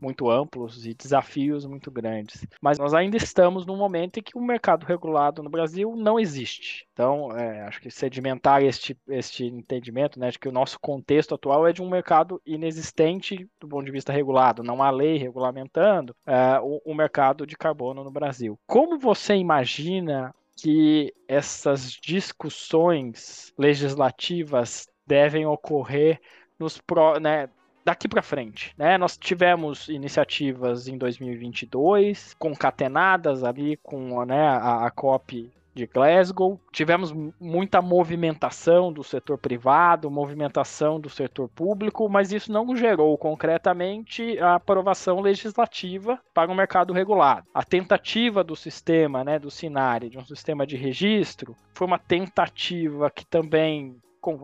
muito 0.00 0.30
amplos 0.30 0.86
e 0.86 0.94
desafios 0.94 1.66
muito 1.66 1.90
grandes. 1.90 2.46
Mas 2.60 2.78
nós 2.78 2.94
ainda 2.94 3.16
estamos 3.16 3.66
num 3.66 3.76
momento 3.76 4.18
em 4.18 4.22
que 4.22 4.36
o 4.38 4.40
mercado 4.40 4.84
regulado 4.84 5.42
no 5.42 5.50
Brasil 5.50 5.94
não 5.96 6.18
existe. 6.18 6.86
Então, 6.92 7.36
é, 7.36 7.62
acho 7.62 7.80
que 7.80 7.90
sedimentar 7.90 8.62
este, 8.62 8.96
este 9.08 9.44
entendimento, 9.44 10.18
né, 10.18 10.30
de 10.30 10.38
que 10.38 10.48
o 10.48 10.52
nosso 10.52 10.78
contexto 10.80 11.34
atual 11.34 11.66
é 11.66 11.72
de 11.72 11.82
um 11.82 11.88
mercado 11.88 12.40
inexistente 12.46 13.48
do 13.60 13.68
ponto 13.68 13.84
de 13.84 13.92
vista 13.92 14.12
regulado, 14.12 14.62
não 14.62 14.82
há 14.82 14.90
lei 14.90 15.16
regulamentando 15.18 16.14
é, 16.24 16.60
o, 16.60 16.80
o 16.84 16.94
mercado 16.94 17.46
de 17.46 17.56
carbono 17.56 18.04
no 18.04 18.10
Brasil. 18.10 18.58
Como 18.66 18.98
você 18.98 19.34
imagina 19.34 20.34
que 20.56 21.14
essas 21.28 21.92
discussões 21.92 23.52
legislativas 23.56 24.88
devem 25.06 25.46
ocorrer 25.46 26.20
nos 26.58 26.78
pro, 26.80 27.18
né, 27.20 27.48
daqui 27.84 28.06
para 28.06 28.20
frente, 28.20 28.74
né? 28.76 28.98
Nós 28.98 29.16
tivemos 29.16 29.88
iniciativas 29.88 30.88
em 30.88 30.98
2022 30.98 32.34
concatenadas 32.38 33.42
ali 33.42 33.78
com 33.78 34.24
né, 34.26 34.46
a, 34.46 34.86
a 34.86 34.90
COP 34.90 35.50
de 35.74 35.86
Glasgow. 35.86 36.60
Tivemos 36.72 37.14
muita 37.40 37.80
movimentação 37.80 38.92
do 38.92 39.02
setor 39.04 39.38
privado, 39.38 40.10
movimentação 40.10 41.00
do 41.00 41.08
setor 41.08 41.48
público, 41.48 42.08
mas 42.08 42.32
isso 42.32 42.52
não 42.52 42.76
gerou 42.76 43.16
concretamente 43.16 44.38
a 44.40 44.56
aprovação 44.56 45.20
legislativa 45.20 46.20
para 46.34 46.50
o 46.50 46.54
mercado 46.54 46.92
regulado. 46.92 47.46
A 47.54 47.62
tentativa 47.62 48.42
do 48.42 48.56
sistema, 48.56 49.24
né, 49.24 49.38
do 49.38 49.50
Sinari, 49.50 50.10
de 50.10 50.18
um 50.18 50.24
sistema 50.24 50.66
de 50.66 50.76
registro, 50.76 51.56
foi 51.72 51.86
uma 51.86 51.98
tentativa 51.98 53.10
que 53.10 53.24
também 53.24 53.96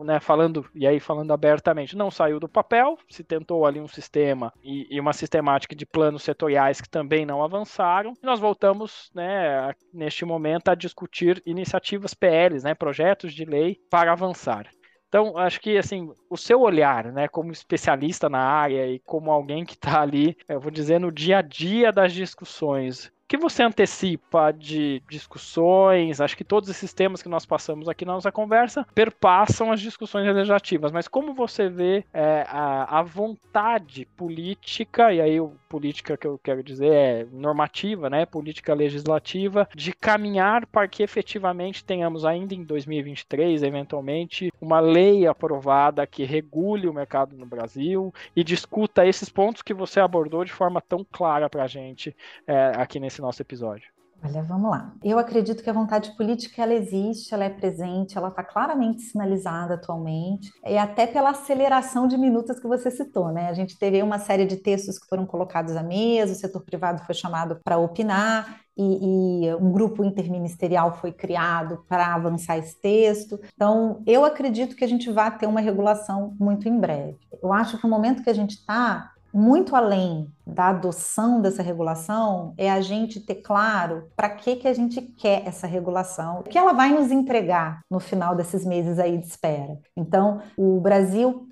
né, 0.03 0.19
falando 0.19 0.65
e 0.73 0.87
aí 0.87 0.99
falando 0.99 1.31
abertamente, 1.31 1.95
não 1.95 2.09
saiu 2.09 2.39
do 2.39 2.47
papel, 2.47 2.97
se 3.09 3.23
tentou 3.23 3.65
ali 3.65 3.79
um 3.79 3.87
sistema 3.87 4.53
e, 4.63 4.87
e, 4.89 4.99
uma 4.99 5.13
sistemática 5.13 5.75
de 5.75 5.85
planos 5.85 6.23
setoriais 6.23 6.81
que 6.81 6.89
também 6.89 7.25
não 7.25 7.43
avançaram. 7.43 8.13
E 8.21 8.25
nós 8.25 8.39
voltamos, 8.39 9.11
né, 9.13 9.73
neste 9.93 10.25
momento 10.25 10.69
a 10.69 10.75
discutir 10.75 11.41
iniciativas 11.45 12.13
PLs, 12.13 12.63
né, 12.63 12.73
projetos 12.73 13.33
de 13.33 13.45
lei 13.45 13.77
para 13.89 14.11
avançar. 14.11 14.69
Então, 15.07 15.37
acho 15.37 15.61
que 15.61 15.77
assim, 15.77 16.11
o 16.29 16.35
seu 16.35 16.59
olhar, 16.61 17.05
né, 17.13 17.27
como 17.27 17.51
especialista 17.51 18.27
na 18.27 18.39
área 18.39 18.85
e 18.87 18.99
como 18.99 19.31
alguém 19.31 19.63
que 19.63 19.75
está 19.75 20.01
ali, 20.01 20.35
eu 20.49 20.59
vou 20.59 20.69
dizer, 20.71 20.99
no 20.99 21.11
dia 21.11 21.37
a 21.37 21.41
dia 21.41 21.91
das 21.91 22.11
discussões, 22.11 23.11
que 23.27 23.37
você 23.37 23.63
antecipa 23.63 24.51
de 24.51 25.01
discussões? 25.09 26.21
Acho 26.21 26.37
que 26.37 26.43
todos 26.43 26.69
esses 26.69 26.93
temas 26.93 27.21
que 27.21 27.29
nós 27.29 27.45
passamos 27.45 27.89
aqui 27.89 28.05
na 28.05 28.13
nossa 28.13 28.31
conversa 28.31 28.85
perpassam 28.93 29.71
as 29.71 29.81
discussões 29.81 30.25
legislativas, 30.25 30.91
mas 30.91 31.07
como 31.07 31.33
você 31.33 31.69
vê 31.69 32.05
é, 32.13 32.45
a, 32.47 32.99
a, 32.99 33.03
vontade 33.03 34.05
política, 34.15 35.13
e 35.13 35.21
aí 35.21 35.37
política 35.67 36.15
que 36.15 36.27
eu 36.27 36.39
quero 36.41 36.63
dizer 36.63 36.91
é 36.91 37.27
normativa, 37.31 38.09
né, 38.09 38.25
política 38.25 38.73
legislativa, 38.73 39.67
de 39.75 39.93
caminhar 39.93 40.65
para 40.67 40.87
que 40.87 41.03
efetivamente 41.03 41.83
tenhamos 41.83 42.25
ainda 42.25 42.53
em 42.53 42.63
2023, 42.63 43.63
eventualmente, 43.63 44.51
uma 44.61 44.79
lei 44.79 45.27
aprovada 45.27 46.05
que 46.05 46.23
regule 46.23 46.87
o 46.87 46.93
mercado 46.93 47.35
no 47.35 47.45
Brasil 47.45 48.13
e 48.35 48.43
discuta 48.43 49.05
esses 49.05 49.29
pontos 49.29 49.61
que 49.61 49.73
você 49.73 49.99
abordou 49.99 50.45
de 50.45 50.53
forma 50.53 50.81
tão 50.81 51.03
clara 51.03 51.49
para 51.49 51.63
a 51.63 51.67
gente 51.67 52.15
é, 52.47 52.71
aqui 52.75 52.99
nesse 52.99 53.14
nesse 53.15 53.21
nosso 53.21 53.41
episódio? 53.41 53.89
Olha, 54.23 54.41
vamos 54.41 54.71
lá. 54.71 54.93
Eu 55.03 55.19
acredito 55.19 55.61
que 55.61 55.69
a 55.69 55.73
vontade 55.73 56.15
política 56.15 56.63
ela 56.63 56.73
existe, 56.73 57.33
ela 57.33 57.43
é 57.43 57.49
presente, 57.49 58.17
ela 58.17 58.29
está 58.29 58.43
claramente 58.43 59.01
sinalizada 59.01 59.75
atualmente, 59.75 60.51
e 60.65 60.77
até 60.77 61.05
pela 61.05 61.29
aceleração 61.29 62.07
de 62.07 62.17
minutas 62.17 62.59
que 62.59 62.67
você 62.67 62.89
citou, 62.89 63.31
né? 63.31 63.49
A 63.49 63.53
gente 63.53 63.77
teve 63.77 64.01
uma 64.01 64.17
série 64.17 64.45
de 64.45 64.57
textos 64.57 64.97
que 64.97 65.07
foram 65.07 65.25
colocados 65.25 65.75
à 65.75 65.83
mesa, 65.83 66.33
o 66.33 66.35
setor 66.35 66.63
privado 66.63 67.03
foi 67.05 67.13
chamado 67.13 67.59
para 67.63 67.77
opinar, 67.77 68.61
e, 68.77 69.45
e, 69.45 69.55
um 69.55 69.71
grupo 69.71 70.03
interministerial 70.03 70.97
foi 70.99 71.11
criado 71.11 71.85
para 71.87 72.13
avançar 72.13 72.57
esse 72.57 72.81
texto. 72.81 73.39
Então, 73.53 74.01
eu 74.05 74.25
acredito 74.25 74.75
que 74.75 74.83
a 74.83 74.87
gente 74.87 75.09
vai 75.11 75.37
ter 75.37 75.47
uma 75.47 75.61
regulação 75.61 76.35
muito 76.39 76.67
em 76.67 76.77
breve. 76.77 77.19
Eu 77.41 77.53
acho 77.53 77.77
que 77.77 77.85
o 77.85 77.89
momento 77.89 78.23
que 78.23 78.29
a 78.29 78.33
gente 78.33 78.55
está 78.55 79.14
muito 79.35 79.75
além 79.75 80.31
da 80.47 80.69
adoção 80.69 81.41
dessa 81.41 81.61
regulação 81.61 82.53
é 82.57 82.71
a 82.71 82.79
gente 82.79 83.19
ter 83.19 83.35
claro 83.35 84.07
para 84.15 84.29
que 84.29 84.55
que 84.55 84.67
a 84.67 84.73
gente 84.73 85.01
quer 85.01 85.45
essa 85.45 85.67
regulação, 85.67 86.39
o 86.39 86.43
que 86.43 86.57
ela 86.57 86.71
vai 86.71 86.93
nos 86.93 87.11
entregar 87.11 87.81
no 87.91 87.99
final 87.99 88.33
desses 88.33 88.65
meses 88.65 88.97
aí 88.97 89.17
de 89.17 89.27
espera. 89.27 89.77
Então, 89.97 90.41
o 90.55 90.79
Brasil 90.79 91.49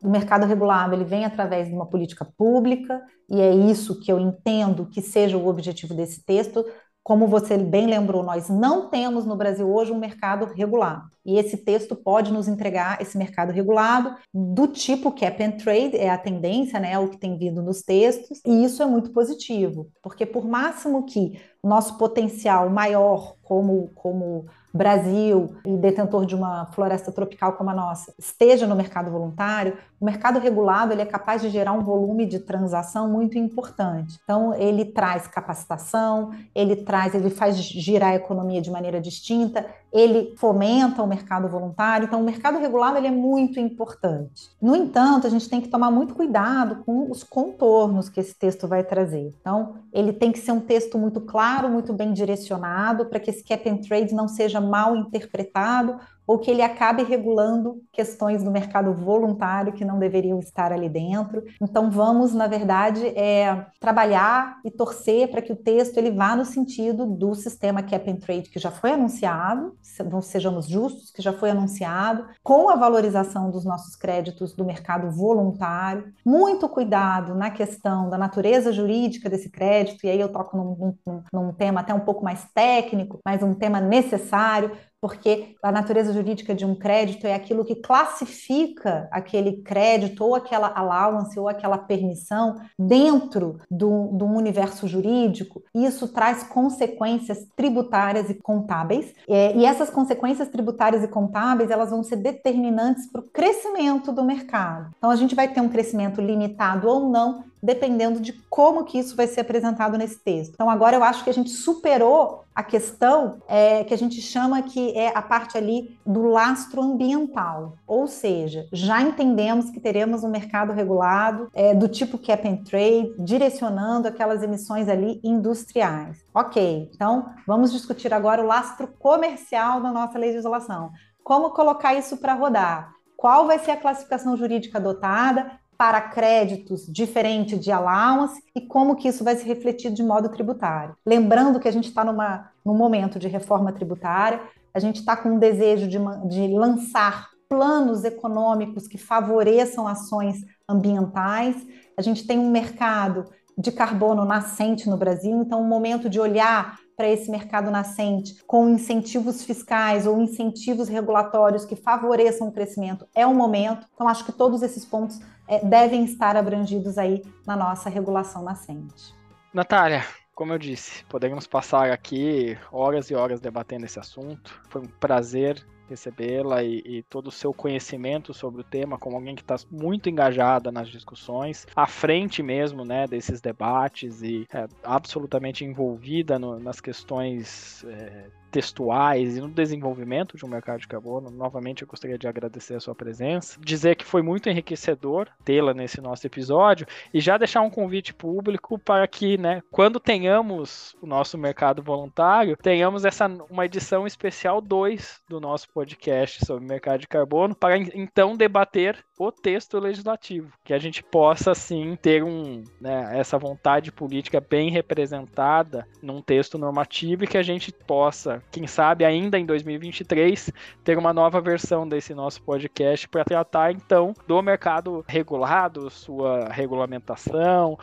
o 0.00 0.08
mercado 0.08 0.46
regulado 0.46 0.94
ele 0.94 1.04
vem 1.04 1.24
através 1.24 1.66
de 1.66 1.74
uma 1.74 1.86
política 1.86 2.24
pública 2.38 3.02
e 3.28 3.40
é 3.40 3.52
isso 3.52 3.98
que 3.98 4.12
eu 4.12 4.20
entendo 4.20 4.86
que 4.86 5.02
seja 5.02 5.36
o 5.36 5.48
objetivo 5.48 5.94
desse 5.94 6.24
texto. 6.24 6.64
Como 7.02 7.26
você 7.26 7.58
bem 7.58 7.86
lembrou, 7.86 8.22
nós 8.22 8.48
não 8.48 8.88
temos 8.88 9.24
no 9.24 9.34
Brasil 9.34 9.68
hoje 9.68 9.90
um 9.90 9.98
mercado 9.98 10.44
regulado. 10.54 11.02
E 11.26 11.38
esse 11.38 11.56
texto 11.56 11.96
pode 11.96 12.32
nos 12.32 12.46
entregar 12.46 13.02
esse 13.02 13.18
mercado 13.18 13.52
regulado 13.52 14.14
do 14.32 14.68
tipo 14.68 15.10
cap 15.10 15.42
and 15.42 15.52
trade, 15.52 15.96
é 15.96 16.08
a 16.08 16.16
tendência, 16.16 16.78
né, 16.78 16.92
é 16.92 16.98
o 16.98 17.08
que 17.08 17.18
tem 17.18 17.36
vindo 17.36 17.62
nos 17.62 17.82
textos, 17.82 18.40
e 18.46 18.64
isso 18.64 18.82
é 18.82 18.86
muito 18.86 19.10
positivo, 19.10 19.90
porque 20.02 20.24
por 20.24 20.46
máximo 20.46 21.04
que 21.04 21.40
o 21.62 21.68
nosso 21.68 21.98
potencial 21.98 22.70
maior 22.70 23.34
como, 23.42 23.90
como 23.94 24.46
Brasil 24.76 25.56
e 25.64 25.76
detentor 25.76 26.26
de 26.26 26.34
uma 26.34 26.66
floresta 26.66 27.10
tropical 27.10 27.54
como 27.54 27.70
a 27.70 27.74
nossa 27.74 28.12
esteja 28.18 28.66
no 28.66 28.76
mercado 28.76 29.10
voluntário, 29.10 29.76
o 29.98 30.04
mercado 30.04 30.38
regulado 30.38 30.92
ele 30.92 31.00
é 31.00 31.06
capaz 31.06 31.40
de 31.40 31.48
gerar 31.48 31.72
um 31.72 31.82
volume 31.82 32.26
de 32.26 32.38
transação 32.38 33.08
muito 33.08 33.38
importante. 33.38 34.20
Então 34.22 34.54
ele 34.54 34.84
traz 34.84 35.26
capacitação, 35.26 36.32
ele 36.54 36.76
traz, 36.76 37.14
ele 37.14 37.30
faz 37.30 37.56
girar 37.56 38.10
a 38.10 38.14
economia 38.14 38.60
de 38.60 38.70
maneira 38.70 39.00
distinta, 39.00 39.64
ele 39.90 40.34
fomenta 40.36 41.02
o 41.02 41.06
mercado 41.06 41.48
voluntário. 41.48 42.04
Então 42.04 42.20
o 42.20 42.24
mercado 42.24 42.58
regulado 42.58 42.98
ele 42.98 43.06
é 43.06 43.10
muito 43.10 43.58
importante. 43.58 44.50
No 44.60 44.76
entanto, 44.76 45.26
a 45.26 45.30
gente 45.30 45.48
tem 45.48 45.60
que 45.60 45.68
tomar 45.68 45.90
muito 45.90 46.14
cuidado 46.14 46.84
com 46.84 47.10
os 47.10 47.24
contornos 47.24 48.10
que 48.10 48.20
esse 48.20 48.34
texto 48.34 48.68
vai 48.68 48.84
trazer. 48.84 49.34
Então 49.40 49.76
ele 49.92 50.12
tem 50.12 50.30
que 50.30 50.38
ser 50.38 50.52
um 50.52 50.60
texto 50.60 50.98
muito 50.98 51.22
claro, 51.22 51.70
muito 51.70 51.94
bem 51.94 52.12
direcionado 52.12 53.06
para 53.06 53.18
que 53.18 53.30
esse 53.30 53.42
cap 53.42 53.66
and 53.68 53.78
trade 53.78 54.14
não 54.14 54.28
seja 54.28 54.60
mal 54.66 54.96
interpretado 54.96 55.98
ou 56.26 56.38
que 56.38 56.50
ele 56.50 56.62
acabe 56.62 57.02
regulando 57.02 57.82
questões 57.92 58.42
do 58.42 58.50
mercado 58.50 58.92
voluntário 58.92 59.72
que 59.72 59.84
não 59.84 59.98
deveriam 59.98 60.38
estar 60.38 60.72
ali 60.72 60.88
dentro. 60.88 61.44
Então 61.62 61.90
vamos, 61.90 62.34
na 62.34 62.46
verdade, 62.46 63.06
é, 63.08 63.66
trabalhar 63.78 64.58
e 64.64 64.70
torcer 64.70 65.30
para 65.30 65.42
que 65.42 65.52
o 65.52 65.56
texto 65.56 65.96
ele 65.98 66.10
vá 66.10 66.34
no 66.34 66.44
sentido 66.44 67.06
do 67.06 67.34
sistema 67.34 67.82
cap 67.82 68.10
and 68.10 68.16
trade 68.16 68.50
que 68.50 68.58
já 68.58 68.70
foi 68.70 68.92
anunciado, 68.92 69.76
sejamos 70.22 70.66
justos, 70.66 71.10
que 71.10 71.22
já 71.22 71.32
foi 71.32 71.50
anunciado, 71.50 72.26
com 72.42 72.68
a 72.68 72.76
valorização 72.76 73.50
dos 73.50 73.64
nossos 73.64 73.94
créditos 73.94 74.54
do 74.54 74.64
mercado 74.64 75.10
voluntário. 75.10 76.12
Muito 76.24 76.68
cuidado 76.68 77.34
na 77.34 77.50
questão 77.50 78.10
da 78.10 78.18
natureza 78.18 78.72
jurídica 78.72 79.30
desse 79.30 79.50
crédito, 79.50 80.04
e 80.04 80.10
aí 80.10 80.20
eu 80.20 80.28
toco 80.28 80.56
num, 80.56 80.94
num, 81.06 81.22
num 81.32 81.52
tema 81.52 81.80
até 81.80 81.94
um 81.94 82.00
pouco 82.00 82.24
mais 82.24 82.44
técnico, 82.54 83.20
mas 83.24 83.42
um 83.42 83.54
tema 83.54 83.80
necessário, 83.80 84.72
porque 85.06 85.54
a 85.62 85.70
natureza 85.70 86.12
jurídica 86.12 86.52
de 86.52 86.66
um 86.66 86.74
crédito 86.74 87.28
é 87.28 87.34
aquilo 87.34 87.64
que 87.64 87.76
classifica 87.76 89.06
aquele 89.12 89.58
crédito 89.58 90.24
ou 90.24 90.34
aquela 90.34 90.72
allowance 90.76 91.38
ou 91.38 91.48
aquela 91.48 91.78
permissão 91.78 92.56
dentro 92.76 93.60
do, 93.70 94.08
do 94.08 94.24
universo 94.24 94.88
jurídico. 94.88 95.62
Isso 95.72 96.08
traz 96.08 96.42
consequências 96.42 97.46
tributárias 97.54 98.28
e 98.28 98.34
contábeis. 98.34 99.14
É, 99.28 99.56
e 99.56 99.64
essas 99.64 99.90
consequências 99.90 100.48
tributárias 100.48 101.04
e 101.04 101.08
contábeis 101.08 101.70
elas 101.70 101.90
vão 101.90 102.02
ser 102.02 102.16
determinantes 102.16 103.06
para 103.06 103.20
o 103.20 103.30
crescimento 103.30 104.10
do 104.10 104.24
mercado. 104.24 104.90
Então 104.98 105.10
a 105.10 105.16
gente 105.16 105.36
vai 105.36 105.46
ter 105.46 105.60
um 105.60 105.68
crescimento 105.68 106.20
limitado 106.20 106.88
ou 106.88 107.08
não 107.08 107.44
dependendo 107.62 108.20
de 108.20 108.32
como 108.50 108.84
que 108.84 108.98
isso 108.98 109.16
vai 109.16 109.26
ser 109.26 109.40
apresentado 109.40 109.98
nesse 109.98 110.18
texto. 110.18 110.52
Então 110.54 110.70
agora 110.70 110.96
eu 110.96 111.04
acho 111.04 111.24
que 111.24 111.30
a 111.30 111.34
gente 111.34 111.50
superou 111.50 112.44
a 112.54 112.62
questão 112.62 113.38
é, 113.46 113.84
que 113.84 113.92
a 113.92 113.98
gente 113.98 114.20
chama 114.22 114.62
que 114.62 114.96
é 114.96 115.12
a 115.14 115.20
parte 115.20 115.58
ali 115.58 115.98
do 116.06 116.22
lastro 116.22 116.80
ambiental, 116.80 117.74
ou 117.86 118.06
seja, 118.06 118.66
já 118.72 119.02
entendemos 119.02 119.68
que 119.68 119.78
teremos 119.78 120.24
um 120.24 120.30
mercado 120.30 120.72
regulado 120.72 121.50
é, 121.52 121.74
do 121.74 121.86
tipo 121.86 122.16
cap 122.16 122.48
and 122.48 122.64
trade, 122.64 123.14
direcionando 123.18 124.08
aquelas 124.08 124.42
emissões 124.42 124.88
ali 124.88 125.20
industriais. 125.22 126.24
Ok, 126.34 126.90
então 126.94 127.26
vamos 127.46 127.72
discutir 127.72 128.14
agora 128.14 128.42
o 128.42 128.46
lastro 128.46 128.88
comercial 128.98 129.82
da 129.82 129.92
nossa 129.92 130.18
legislação. 130.18 130.92
Como 131.22 131.50
colocar 131.50 131.94
isso 131.94 132.16
para 132.16 132.34
rodar? 132.34 132.94
Qual 133.16 133.46
vai 133.46 133.58
ser 133.58 133.72
a 133.72 133.76
classificação 133.76 134.36
jurídica 134.36 134.78
adotada? 134.78 135.58
Para 135.76 136.00
créditos 136.00 136.86
diferente 136.86 137.56
de 137.58 137.70
allowance 137.70 138.42
e 138.54 138.60
como 138.60 138.96
que 138.96 139.08
isso 139.08 139.22
vai 139.22 139.36
se 139.36 139.46
refletir 139.46 139.92
de 139.92 140.02
modo 140.02 140.28
tributário. 140.28 140.96
Lembrando 141.04 141.60
que 141.60 141.68
a 141.68 141.72
gente 141.72 141.88
está 141.88 142.04
num 142.04 142.74
momento 142.74 143.18
de 143.18 143.28
reforma 143.28 143.72
tributária, 143.72 144.40
a 144.72 144.78
gente 144.78 144.96
está 144.96 145.16
com 145.16 145.30
um 145.30 145.38
desejo 145.38 145.88
de, 145.88 145.98
de 146.28 146.48
lançar 146.48 147.30
planos 147.48 148.04
econômicos 148.04 148.86
que 148.88 148.98
favoreçam 148.98 149.86
ações 149.86 150.44
ambientais. 150.68 151.56
A 151.96 152.02
gente 152.02 152.26
tem 152.26 152.38
um 152.38 152.50
mercado 152.50 153.24
de 153.56 153.72
carbono 153.72 154.24
nascente 154.24 154.88
no 154.88 154.96
Brasil, 154.96 155.40
então 155.40 155.60
o 155.60 155.64
um 155.64 155.68
momento 155.68 156.10
de 156.10 156.20
olhar 156.20 156.78
para 156.96 157.08
esse 157.08 157.30
mercado 157.30 157.70
nascente 157.70 158.42
com 158.46 158.68
incentivos 158.70 159.44
fiscais 159.44 160.06
ou 160.06 160.18
incentivos 160.20 160.88
regulatórios 160.88 161.64
que 161.64 161.76
favoreçam 161.76 162.48
o 162.48 162.52
crescimento 162.52 163.06
é 163.14 163.26
o 163.26 163.34
momento. 163.34 163.86
Então, 163.94 164.08
acho 164.08 164.24
que 164.24 164.32
todos 164.32 164.62
esses 164.62 164.84
pontos 164.84 165.20
é, 165.46 165.64
devem 165.64 166.04
estar 166.04 166.36
abrangidos 166.36 166.96
aí 166.96 167.22
na 167.46 167.54
nossa 167.54 167.90
regulação 167.90 168.42
nascente. 168.42 169.14
Natália, 169.52 170.04
como 170.34 170.52
eu 170.52 170.58
disse, 170.58 171.04
podemos 171.04 171.46
passar 171.46 171.90
aqui 171.90 172.58
horas 172.72 173.10
e 173.10 173.14
horas 173.14 173.40
debatendo 173.40 173.84
esse 173.84 173.98
assunto. 173.98 174.60
Foi 174.68 174.80
um 174.82 174.86
prazer 174.86 175.64
recebê-la 175.88 176.62
e, 176.62 176.82
e, 176.84 177.02
todo 177.04 177.28
o 177.28 177.32
seu 177.32 177.52
conhecimento 177.52 178.34
sobre 178.34 178.60
o 178.60 178.64
tema, 178.64 178.98
como 178.98 179.16
alguém 179.16 179.34
que 179.34 179.42
está 179.42 179.56
muito 179.70 180.08
engajada 180.08 180.70
nas 180.70 180.88
discussões, 180.88 181.66
à 181.74 181.86
frente 181.86 182.42
mesmo, 182.42 182.84
né, 182.84 183.06
desses 183.06 183.40
debates 183.40 184.22
e 184.22 184.46
é, 184.52 184.66
absolutamente 184.82 185.64
envolvida 185.64 186.38
no, 186.38 186.58
nas 186.58 186.80
questões 186.80 187.84
é, 187.84 188.26
textuais 188.56 189.36
e 189.36 189.40
no 189.42 189.48
desenvolvimento 189.48 190.34
de 190.34 190.44
um 190.44 190.48
mercado 190.48 190.80
de 190.80 190.88
carbono. 190.88 191.30
Novamente, 191.30 191.82
eu 191.82 191.88
gostaria 191.88 192.16
de 192.16 192.26
agradecer 192.26 192.74
a 192.74 192.80
sua 192.80 192.94
presença, 192.94 193.58
dizer 193.60 193.96
que 193.96 194.04
foi 194.04 194.22
muito 194.22 194.48
enriquecedor 194.48 195.28
tê-la 195.44 195.74
nesse 195.74 196.00
nosso 196.00 196.26
episódio 196.26 196.86
e 197.12 197.20
já 197.20 197.36
deixar 197.36 197.60
um 197.60 197.68
convite 197.68 198.14
público 198.14 198.78
para 198.78 199.06
que, 199.06 199.36
né, 199.36 199.62
quando 199.70 200.00
tenhamos 200.00 200.96
o 201.02 201.06
nosso 201.06 201.36
mercado 201.36 201.82
voluntário, 201.82 202.56
tenhamos 202.56 203.04
essa 203.04 203.26
uma 203.50 203.66
edição 203.66 204.06
especial 204.06 204.60
2 204.62 205.22
do 205.28 205.38
nosso 205.38 205.68
podcast 205.76 206.42
sobre 206.46 206.66
mercado 206.66 207.00
de 207.00 207.06
carbono 207.06 207.54
para 207.54 207.76
então 207.76 208.34
debater 208.34 209.04
o 209.18 209.30
texto 209.30 209.78
legislativo, 209.78 210.50
que 210.64 210.72
a 210.72 210.78
gente 210.78 211.02
possa 211.02 211.54
sim 211.54 211.98
ter 212.00 212.24
um, 212.24 212.64
né, 212.80 213.10
essa 213.12 213.38
vontade 213.38 213.92
política 213.92 214.40
bem 214.40 214.70
representada 214.70 215.86
num 216.02 216.22
texto 216.22 216.56
normativo 216.56 217.24
e 217.24 217.26
que 217.26 217.36
a 217.36 217.42
gente 217.42 217.70
possa 217.86 218.42
quem 218.50 218.66
sabe 218.66 219.04
ainda 219.04 219.38
em 219.38 219.44
2023, 219.44 220.50
ter 220.82 220.96
uma 220.96 221.12
nova 221.12 221.42
versão 221.42 221.86
desse 221.86 222.14
nosso 222.14 222.42
podcast 222.42 223.06
para 223.08 223.24
tratar 223.24 223.70
então 223.70 224.14
do 224.26 224.40
mercado 224.40 225.04
regulado, 225.06 225.90
sua 225.90 226.48
regulamentação, 226.48 227.78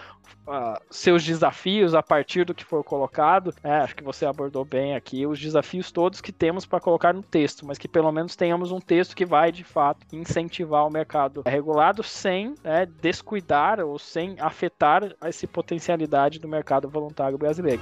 uh, 0.48 0.80
seus 0.90 1.24
desafios 1.24 1.94
a 1.94 2.04
partir 2.04 2.46
do 2.46 2.54
que 2.54 2.64
for 2.64 2.84
colocado. 2.84 3.54
É, 3.64 3.78
acho 3.78 3.96
que 3.96 4.04
você 4.04 4.26
abordou 4.26 4.66
bem 4.66 4.96
aqui 4.96 5.26
os 5.26 5.40
desafios 5.40 5.92
todos 5.92 6.22
que 6.22 6.32
temos 6.32 6.66
para 6.66 6.80
colocar 6.80 7.14
no 7.14 7.24
texto, 7.24 7.66
mas 7.66 7.78
que 7.84 7.88
pelo 7.90 8.14
menos 8.14 8.34
tenhamos 8.34 8.72
um 8.72 8.80
texto 8.80 9.14
que 9.14 9.26
vai 9.26 9.52
de 9.52 9.66
fato 9.66 10.08
incentivar 10.14 10.88
o 10.88 10.90
mercado 10.90 11.44
regulado 11.46 12.02
sem 12.02 12.56
né, 12.64 12.86
descuidar 12.86 13.82
ou 13.82 14.00
sem 14.00 14.40
afetar 14.40 15.14
essa 15.20 15.46
potencialidade 15.50 16.40
do 16.40 16.48
mercado 16.48 16.88
voluntário 16.88 17.38
brasileiro. 17.38 17.82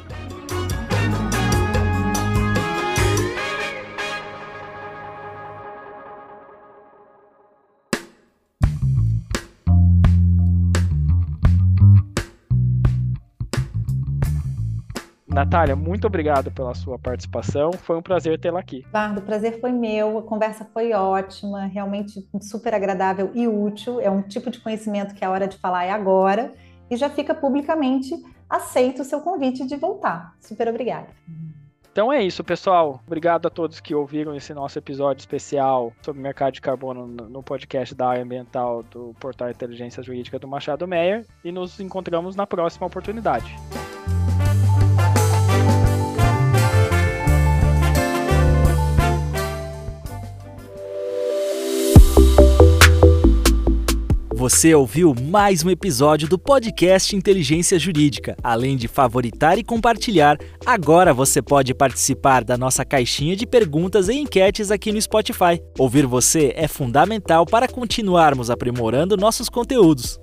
Natália, 15.34 15.78
muito 15.78 16.06
obrigado 16.06 16.52
pela 16.52 16.74
sua 16.74 17.00
participação. 17.00 17.72
Foi 17.72 17.98
um 17.98 18.02
prazer 18.02 18.38
tê-la 18.38 18.60
aqui. 18.60 18.86
Bardo, 18.92 19.22
o 19.22 19.24
prazer 19.24 19.62
foi 19.62 19.72
meu. 19.72 20.18
A 20.18 20.24
conversa 20.24 20.68
foi 20.74 20.92
ótima, 20.92 21.66
realmente 21.68 22.28
super 22.42 22.74
agradável 22.74 23.32
e 23.34 23.48
útil. 23.48 24.02
É 24.02 24.10
um 24.10 24.22
tipo 24.22 24.52
de 24.52 24.60
conhecimento 24.60 25.16
que 25.16 25.24
a 25.24 25.30
hora 25.30 25.48
de 25.48 25.58
falar 25.58 25.86
é 25.86 25.92
agora. 25.92 26.52
E 26.90 26.98
já 26.98 27.10
fica 27.10 27.34
publicamente 27.34 28.14
aceito 28.50 29.02
o 29.02 29.06
seu 29.06 29.22
convite 29.22 29.66
de 29.66 29.78
voltar. 29.78 30.36
Super 30.42 30.68
obrigada. 30.68 31.08
Então 31.94 32.12
é 32.12 32.22
isso, 32.22 32.44
pessoal. 32.44 33.02
Obrigado 33.08 33.46
a 33.48 33.50
todos 33.50 33.80
que 33.80 33.96
ouviram 33.96 34.36
esse 34.36 34.54
nosso 34.54 34.78
episódio 34.78 35.22
especial 35.22 35.94
sobre 36.02 36.22
mercado 36.22 36.54
de 36.54 36.62
carbono 36.62 37.08
no 37.08 37.42
podcast 37.42 37.96
da 37.96 38.10
área 38.10 38.24
ambiental 38.24 38.84
do 38.84 39.16
Portal 39.20 39.50
Inteligência 39.50 40.04
Jurídica 40.04 40.38
do 40.38 40.48
Machado 40.48 40.86
Meyer 40.86 41.26
e 41.44 41.52
nos 41.54 41.80
encontramos 41.80 42.36
na 42.36 42.46
próxima 42.46 42.88
oportunidade. 42.88 43.56
Você 54.42 54.74
ouviu 54.74 55.14
mais 55.14 55.64
um 55.64 55.70
episódio 55.70 56.28
do 56.28 56.36
podcast 56.36 57.16
Inteligência 57.16 57.78
Jurídica. 57.78 58.36
Além 58.42 58.76
de 58.76 58.88
favoritar 58.88 59.60
e 59.60 59.64
compartilhar, 59.64 60.36
agora 60.66 61.14
você 61.14 61.44
pode 61.44 61.76
participar 61.76 62.44
da 62.44 62.58
nossa 62.58 62.84
caixinha 62.84 63.36
de 63.36 63.46
perguntas 63.46 64.10
e 64.10 64.16
enquetes 64.16 64.72
aqui 64.72 64.92
no 64.92 65.00
Spotify. 65.00 65.62
Ouvir 65.78 66.08
você 66.08 66.54
é 66.56 66.68
fundamental 66.68 67.46
para 67.46 67.68
continuarmos 67.68 68.50
aprimorando 68.50 69.16
nossos 69.16 69.48
conteúdos. 69.48 70.20